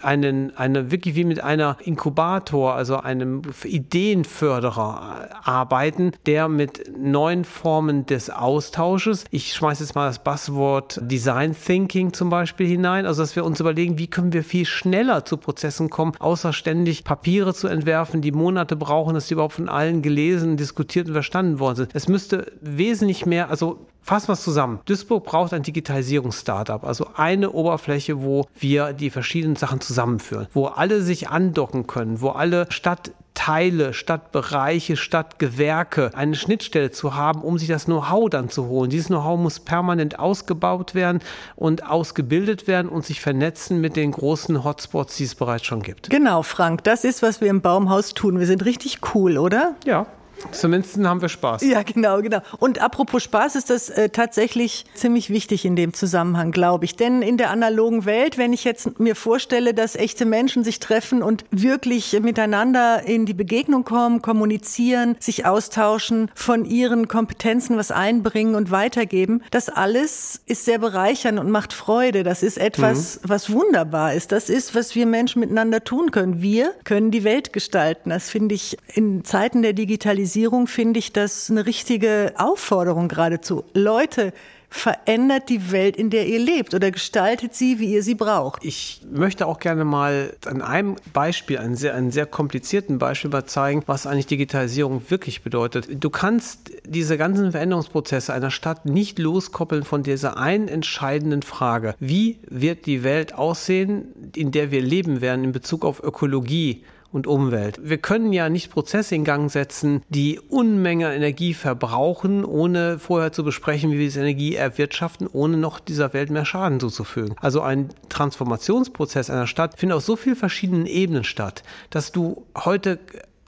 einen, 0.02 0.56
eine, 0.56 0.90
wirklich 0.90 1.14
wie 1.14 1.24
mit 1.24 1.42
einer 1.42 1.76
Inkubator, 1.84 2.74
also 2.74 2.98
einem 2.98 3.42
Ideenförderer 3.64 5.28
arbeiten, 5.42 6.12
der 6.26 6.48
mit 6.48 6.90
neuen 6.98 7.44
Formen 7.44 8.06
des 8.06 8.30
Austausches, 8.30 9.24
ich 9.30 9.54
schmeiße 9.54 9.82
jetzt 9.84 9.94
mal 9.94 10.06
das 10.06 10.22
Buzzword 10.22 11.00
Design 11.02 11.54
Thinking 11.54 12.12
zum 12.12 12.30
Beispiel 12.30 12.66
hinein, 12.66 13.06
also 13.06 13.22
dass 13.22 13.36
wir 13.36 13.44
uns 13.44 13.60
überlegen, 13.60 13.98
wie 13.98 14.06
können 14.08 14.32
wir 14.32 14.44
viel 14.44 14.66
schneller 14.66 15.24
zu 15.24 15.36
Prozessen 15.36 15.90
kommen, 15.90 16.12
außer 16.18 16.52
ständig 16.52 17.04
Papiere 17.04 17.54
zu 17.54 17.68
entwerfen, 17.68 18.20
die 18.20 18.32
Monate 18.32 18.76
brauchen, 18.76 19.14
dass 19.14 19.28
die 19.28 19.34
überhaupt 19.34 19.54
von 19.54 19.68
allen 19.68 20.02
gelesen, 20.02 20.56
diskutiert 20.56 21.08
und 21.08 21.14
verstanden 21.14 21.58
worden 21.58 21.76
sind. 21.76 21.94
Es 21.94 22.08
müsste 22.08 22.52
wesentlich 22.60 23.26
mehr, 23.26 23.50
also 23.50 23.86
Fassen 24.02 24.28
wir 24.28 24.32
es 24.32 24.42
zusammen. 24.42 24.80
Duisburg 24.86 25.24
braucht 25.24 25.52
ein 25.52 25.62
Digitalisierungs-Startup, 25.62 26.82
also 26.82 27.08
eine 27.14 27.50
Oberfläche, 27.50 28.22
wo 28.22 28.46
wir 28.58 28.94
die 28.94 29.10
verschiedenen 29.10 29.56
Sachen 29.56 29.82
zusammenführen, 29.82 30.46
wo 30.54 30.66
alle 30.66 31.02
sich 31.02 31.28
andocken 31.28 31.86
können, 31.86 32.22
wo 32.22 32.30
alle 32.30 32.66
Stadtteile, 32.70 33.92
Stadtbereiche, 33.92 34.96
Stadtgewerke 34.96 36.12
eine 36.14 36.36
Schnittstelle 36.36 36.90
zu 36.90 37.16
haben, 37.16 37.42
um 37.42 37.58
sich 37.58 37.68
das 37.68 37.84
Know-how 37.84 38.30
dann 38.30 38.48
zu 38.48 38.66
holen. 38.66 38.88
Dieses 38.88 39.08
Know-how 39.08 39.38
muss 39.38 39.60
permanent 39.60 40.18
ausgebaut 40.18 40.94
werden 40.94 41.20
und 41.54 41.84
ausgebildet 41.84 42.66
werden 42.66 42.88
und 42.88 43.04
sich 43.04 43.20
vernetzen 43.20 43.80
mit 43.80 43.94
den 43.94 44.12
großen 44.12 44.64
Hotspots, 44.64 45.16
die 45.16 45.24
es 45.24 45.34
bereits 45.34 45.66
schon 45.66 45.82
gibt. 45.82 46.08
Genau, 46.08 46.42
Frank, 46.42 46.82
das 46.84 47.04
ist, 47.04 47.22
was 47.22 47.42
wir 47.42 47.50
im 47.50 47.60
Baumhaus 47.60 48.14
tun. 48.14 48.38
Wir 48.38 48.46
sind 48.46 48.64
richtig 48.64 49.00
cool, 49.14 49.36
oder? 49.36 49.76
Ja. 49.84 50.06
Zumindest 50.52 50.98
haben 50.98 51.20
wir 51.20 51.28
Spaß. 51.28 51.62
Ja, 51.62 51.82
genau, 51.82 52.20
genau. 52.22 52.40
Und 52.58 52.80
apropos 52.80 53.22
Spaß 53.22 53.56
ist 53.56 53.70
das 53.70 53.90
äh, 53.90 54.08
tatsächlich 54.08 54.84
ziemlich 54.94 55.30
wichtig 55.30 55.64
in 55.64 55.76
dem 55.76 55.92
Zusammenhang, 55.92 56.52
glaube 56.52 56.84
ich. 56.84 56.96
Denn 56.96 57.22
in 57.22 57.36
der 57.36 57.50
analogen 57.50 58.04
Welt, 58.04 58.38
wenn 58.38 58.52
ich 58.52 58.64
jetzt 58.64 58.98
mir 58.98 59.16
vorstelle, 59.16 59.74
dass 59.74 59.96
echte 59.96 60.24
Menschen 60.24 60.64
sich 60.64 60.80
treffen 60.80 61.22
und 61.22 61.44
wirklich 61.50 62.18
miteinander 62.20 63.02
in 63.04 63.26
die 63.26 63.34
Begegnung 63.34 63.84
kommen, 63.84 64.22
kommunizieren, 64.22 65.16
sich 65.18 65.46
austauschen, 65.46 66.30
von 66.34 66.64
ihren 66.64 67.08
Kompetenzen 67.08 67.76
was 67.76 67.90
einbringen 67.90 68.54
und 68.54 68.70
weitergeben, 68.70 69.42
das 69.50 69.68
alles 69.68 70.40
ist 70.46 70.64
sehr 70.64 70.78
bereichernd 70.78 71.38
und 71.38 71.50
macht 71.50 71.72
Freude. 71.72 72.22
Das 72.22 72.42
ist 72.42 72.58
etwas, 72.58 73.16
mhm. 73.22 73.28
was 73.28 73.52
wunderbar 73.52 74.14
ist. 74.14 74.32
Das 74.32 74.48
ist, 74.48 74.74
was 74.74 74.94
wir 74.94 75.06
Menschen 75.06 75.40
miteinander 75.40 75.84
tun 75.84 76.10
können. 76.10 76.40
Wir 76.40 76.72
können 76.84 77.10
die 77.10 77.24
Welt 77.24 77.52
gestalten. 77.52 78.10
Das 78.10 78.30
finde 78.30 78.54
ich 78.54 78.76
in 78.94 79.24
Zeiten 79.24 79.62
der 79.62 79.72
Digitalisierung 79.72 80.27
Digitalisierung 80.28 80.66
finde 80.66 80.98
ich 80.98 81.12
das 81.14 81.50
eine 81.50 81.64
richtige 81.64 82.34
Aufforderung 82.36 83.08
geradezu. 83.08 83.64
Leute, 83.72 84.34
verändert 84.68 85.48
die 85.48 85.72
Welt, 85.72 85.96
in 85.96 86.10
der 86.10 86.26
ihr 86.26 86.38
lebt 86.38 86.74
oder 86.74 86.90
gestaltet 86.90 87.54
sie, 87.54 87.78
wie 87.78 87.94
ihr 87.94 88.02
sie 88.02 88.14
braucht. 88.14 88.62
Ich 88.62 89.00
möchte 89.10 89.46
auch 89.46 89.58
gerne 89.58 89.86
mal 89.86 90.36
an 90.44 90.60
einem 90.60 90.96
Beispiel, 91.14 91.56
einem 91.56 91.74
sehr, 91.74 91.94
einem 91.94 92.10
sehr 92.10 92.26
komplizierten 92.26 92.98
Beispiel 92.98 93.30
mal 93.30 93.46
zeigen, 93.46 93.82
was 93.86 94.06
eigentlich 94.06 94.26
Digitalisierung 94.26 95.02
wirklich 95.08 95.42
bedeutet. 95.42 95.88
Du 95.90 96.10
kannst 96.10 96.70
diese 96.84 97.16
ganzen 97.16 97.52
Veränderungsprozesse 97.52 98.34
einer 98.34 98.50
Stadt 98.50 98.84
nicht 98.84 99.18
loskoppeln 99.18 99.84
von 99.84 100.02
dieser 100.02 100.36
einen 100.36 100.68
entscheidenden 100.68 101.40
Frage. 101.40 101.94
Wie 101.98 102.38
wird 102.46 102.84
die 102.84 103.02
Welt 103.02 103.34
aussehen, 103.34 104.12
in 104.36 104.50
der 104.50 104.70
wir 104.70 104.82
leben 104.82 105.22
werden 105.22 105.44
in 105.44 105.52
Bezug 105.52 105.86
auf 105.86 106.02
Ökologie? 106.02 106.84
Und 107.12 107.26
Umwelt. 107.26 107.80
Wir 107.82 107.98
können 107.98 108.32
ja 108.32 108.48
nicht 108.48 108.70
Prozesse 108.70 109.14
in 109.14 109.24
Gang 109.24 109.50
setzen, 109.50 110.02
die 110.08 110.38
Unmenge 110.38 111.14
Energie 111.14 111.54
verbrauchen, 111.54 112.44
ohne 112.44 112.98
vorher 112.98 113.32
zu 113.32 113.44
besprechen, 113.44 113.90
wie 113.90 113.98
wir 113.98 114.04
diese 114.04 114.20
Energie 114.20 114.54
erwirtschaften, 114.54 115.26
ohne 115.26 115.56
noch 115.56 115.80
dieser 115.80 116.12
Welt 116.12 116.30
mehr 116.30 116.44
Schaden 116.44 116.80
zuzufügen. 116.80 117.34
Also 117.40 117.62
ein 117.62 117.88
Transformationsprozess 118.08 119.30
einer 119.30 119.46
Stadt 119.46 119.78
findet 119.78 119.96
auf 119.96 120.04
so 120.04 120.16
vielen 120.16 120.36
verschiedenen 120.36 120.86
Ebenen 120.86 121.24
statt, 121.24 121.62
dass 121.90 122.12
du 122.12 122.44
heute 122.56 122.98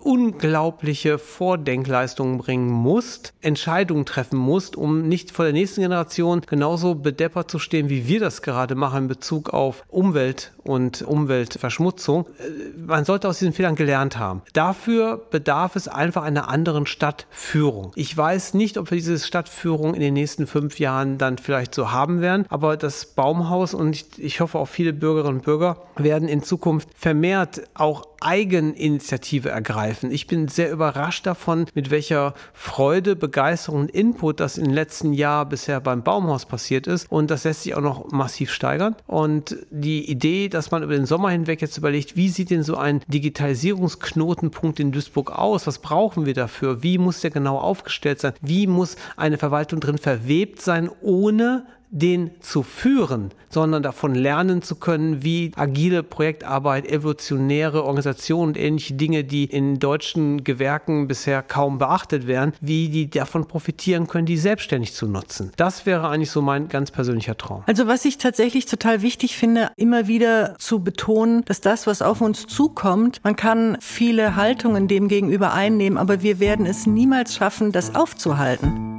unglaubliche 0.00 1.18
Vordenkleistungen 1.18 2.38
bringen 2.38 2.70
musst, 2.70 3.32
Entscheidungen 3.40 4.06
treffen 4.06 4.38
musst, 4.38 4.76
um 4.76 5.08
nicht 5.08 5.30
vor 5.30 5.44
der 5.44 5.52
nächsten 5.52 5.82
Generation 5.82 6.42
genauso 6.48 6.94
bedeppert 6.94 7.50
zu 7.50 7.58
stehen, 7.58 7.88
wie 7.88 8.08
wir 8.08 8.20
das 8.20 8.42
gerade 8.42 8.74
machen 8.74 9.04
in 9.04 9.08
Bezug 9.08 9.50
auf 9.50 9.84
Umwelt 9.88 10.52
und 10.62 11.02
Umweltverschmutzung. 11.02 12.26
Äh, 12.26 12.78
man 12.86 13.04
sollte 13.04 13.28
aus 13.28 13.38
diesen 13.38 13.52
Fehlern 13.52 13.74
gelernt 13.74 14.18
haben. 14.18 14.42
Dafür 14.52 15.18
bedarf 15.30 15.76
es 15.76 15.88
einfach 15.88 16.22
einer 16.22 16.48
anderen 16.48 16.86
Stadtführung. 16.86 17.92
Ich 17.94 18.16
weiß 18.16 18.54
nicht, 18.54 18.78
ob 18.78 18.90
wir 18.90 18.96
diese 18.96 19.18
Stadtführung 19.18 19.94
in 19.94 20.00
den 20.00 20.14
nächsten 20.14 20.46
fünf 20.46 20.78
Jahren 20.78 21.18
dann 21.18 21.38
vielleicht 21.38 21.74
so 21.74 21.92
haben 21.92 22.20
werden, 22.20 22.46
aber 22.48 22.76
das 22.76 23.06
Baumhaus 23.06 23.74
und 23.74 23.94
ich, 23.94 24.06
ich 24.18 24.40
hoffe 24.40 24.58
auch 24.58 24.68
viele 24.68 24.92
Bürgerinnen 24.92 25.38
und 25.38 25.44
Bürger 25.44 25.82
werden 25.96 26.28
in 26.28 26.42
Zukunft 26.42 26.88
vermehrt 26.94 27.62
auch 27.74 28.09
Eigeninitiative 28.20 29.48
ergreifen. 29.48 30.10
Ich 30.10 30.26
bin 30.26 30.48
sehr 30.48 30.70
überrascht 30.70 31.26
davon, 31.26 31.66
mit 31.74 31.90
welcher 31.90 32.34
Freude, 32.52 33.16
Begeisterung 33.16 33.80
und 33.80 33.90
Input 33.90 34.40
das 34.40 34.58
im 34.58 34.70
letzten 34.70 35.12
Jahr 35.12 35.46
bisher 35.46 35.80
beim 35.80 36.02
Baumhaus 36.02 36.46
passiert 36.46 36.86
ist. 36.86 37.10
Und 37.10 37.30
das 37.30 37.44
lässt 37.44 37.62
sich 37.62 37.74
auch 37.74 37.80
noch 37.80 38.10
massiv 38.10 38.52
steigern. 38.52 38.96
Und 39.06 39.56
die 39.70 40.10
Idee, 40.10 40.48
dass 40.48 40.70
man 40.70 40.82
über 40.82 40.94
den 40.94 41.06
Sommer 41.06 41.30
hinweg 41.30 41.60
jetzt 41.60 41.78
überlegt, 41.78 42.16
wie 42.16 42.28
sieht 42.28 42.50
denn 42.50 42.62
so 42.62 42.76
ein 42.76 43.00
Digitalisierungsknotenpunkt 43.08 44.80
in 44.80 44.92
Duisburg 44.92 45.30
aus? 45.30 45.66
Was 45.66 45.78
brauchen 45.78 46.26
wir 46.26 46.34
dafür? 46.34 46.82
Wie 46.82 46.98
muss 46.98 47.20
der 47.20 47.30
genau 47.30 47.58
aufgestellt 47.58 48.20
sein? 48.20 48.34
Wie 48.40 48.66
muss 48.66 48.96
eine 49.16 49.38
Verwaltung 49.38 49.80
drin 49.80 49.98
verwebt 49.98 50.60
sein, 50.60 50.90
ohne 51.00 51.66
den 51.90 52.30
zu 52.40 52.62
führen, 52.62 53.30
sondern 53.48 53.82
davon 53.82 54.14
lernen 54.14 54.62
zu 54.62 54.76
können, 54.76 55.24
wie 55.24 55.50
agile 55.56 56.02
Projektarbeit, 56.02 56.86
evolutionäre 56.88 57.84
Organisationen 57.84 58.50
und 58.50 58.58
ähnliche 58.58 58.94
Dinge, 58.94 59.24
die 59.24 59.44
in 59.44 59.78
deutschen 59.78 60.44
Gewerken 60.44 61.08
bisher 61.08 61.42
kaum 61.42 61.78
beachtet 61.78 62.26
werden, 62.26 62.52
wie 62.60 62.88
die 62.88 63.10
davon 63.10 63.46
profitieren 63.46 64.06
können, 64.06 64.26
die 64.26 64.36
selbstständig 64.36 64.94
zu 64.94 65.06
nutzen. 65.06 65.50
Das 65.56 65.84
wäre 65.84 66.08
eigentlich 66.08 66.30
so 66.30 66.42
mein 66.42 66.68
ganz 66.68 66.90
persönlicher 66.90 67.36
Traum. 67.36 67.64
Also 67.66 67.86
was 67.86 68.04
ich 68.04 68.18
tatsächlich 68.18 68.66
total 68.66 69.02
wichtig 69.02 69.36
finde, 69.36 69.70
immer 69.76 70.06
wieder 70.06 70.54
zu 70.58 70.80
betonen, 70.80 71.44
dass 71.46 71.60
das, 71.60 71.86
was 71.86 72.02
auf 72.02 72.20
uns 72.20 72.46
zukommt, 72.46 73.20
man 73.24 73.34
kann 73.34 73.76
viele 73.80 74.36
Haltungen 74.36 74.86
dem 74.86 75.08
gegenüber 75.08 75.52
einnehmen, 75.52 75.98
aber 75.98 76.22
wir 76.22 76.38
werden 76.38 76.66
es 76.66 76.86
niemals 76.86 77.34
schaffen, 77.34 77.72
das 77.72 77.94
aufzuhalten. 77.94 78.90